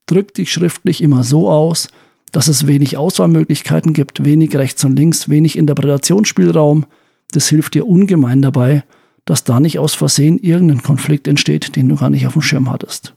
Drück 0.05 0.33
dich 0.33 0.51
schriftlich 0.51 1.01
immer 1.01 1.23
so 1.23 1.49
aus, 1.49 1.89
dass 2.31 2.47
es 2.47 2.67
wenig 2.67 2.97
Auswahlmöglichkeiten 2.97 3.93
gibt, 3.93 4.23
wenig 4.23 4.55
rechts 4.55 4.83
und 4.83 4.95
links, 4.95 5.29
wenig 5.29 5.57
Interpretationsspielraum. 5.57 6.85
Das 7.31 7.47
hilft 7.49 7.73
dir 7.73 7.87
ungemein 7.87 8.41
dabei, 8.41 8.83
dass 9.25 9.43
da 9.43 9.59
nicht 9.59 9.79
aus 9.79 9.93
Versehen 9.93 10.39
irgendein 10.39 10.81
Konflikt 10.81 11.27
entsteht, 11.27 11.75
den 11.75 11.89
du 11.89 11.95
gar 11.95 12.09
nicht 12.09 12.25
auf 12.27 12.33
dem 12.33 12.41
Schirm 12.41 12.69
hattest. 12.69 13.15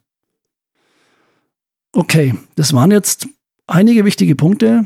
Okay, 1.92 2.34
das 2.56 2.72
waren 2.72 2.90
jetzt 2.90 3.28
einige 3.66 4.04
wichtige 4.04 4.34
Punkte. 4.34 4.84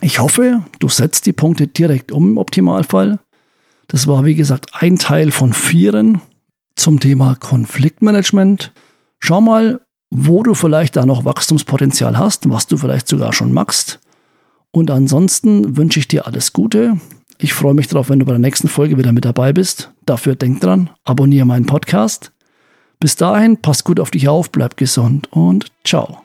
Ich 0.00 0.18
hoffe, 0.18 0.62
du 0.78 0.88
setzt 0.88 1.26
die 1.26 1.34
Punkte 1.34 1.66
direkt 1.66 2.10
um 2.10 2.30
im 2.30 2.38
Optimalfall. 2.38 3.18
Das 3.88 4.06
war, 4.06 4.24
wie 4.24 4.34
gesagt, 4.34 4.70
ein 4.72 4.98
Teil 4.98 5.30
von 5.30 5.52
vieren 5.52 6.22
zum 6.82 6.98
Thema 6.98 7.36
Konfliktmanagement. 7.36 8.72
Schau 9.20 9.40
mal, 9.40 9.82
wo 10.10 10.42
du 10.42 10.54
vielleicht 10.54 10.96
da 10.96 11.06
noch 11.06 11.24
Wachstumspotenzial 11.24 12.18
hast, 12.18 12.50
was 12.50 12.66
du 12.66 12.76
vielleicht 12.76 13.06
sogar 13.06 13.32
schon 13.32 13.52
magst. 13.52 14.00
Und 14.72 14.90
ansonsten 14.90 15.76
wünsche 15.76 16.00
ich 16.00 16.08
dir 16.08 16.26
alles 16.26 16.52
Gute. 16.52 16.98
Ich 17.38 17.54
freue 17.54 17.74
mich 17.74 17.86
darauf, 17.86 18.08
wenn 18.08 18.18
du 18.18 18.26
bei 18.26 18.32
der 18.32 18.40
nächsten 18.40 18.66
Folge 18.66 18.98
wieder 18.98 19.12
mit 19.12 19.24
dabei 19.24 19.52
bist. 19.52 19.92
Dafür 20.06 20.34
denk 20.34 20.60
dran, 20.60 20.90
abonniere 21.04 21.46
meinen 21.46 21.66
Podcast. 21.66 22.32
Bis 22.98 23.14
dahin, 23.14 23.58
pass 23.58 23.84
gut 23.84 24.00
auf 24.00 24.10
dich 24.10 24.28
auf, 24.28 24.50
bleib 24.50 24.76
gesund 24.76 25.28
und 25.30 25.70
ciao. 25.84 26.21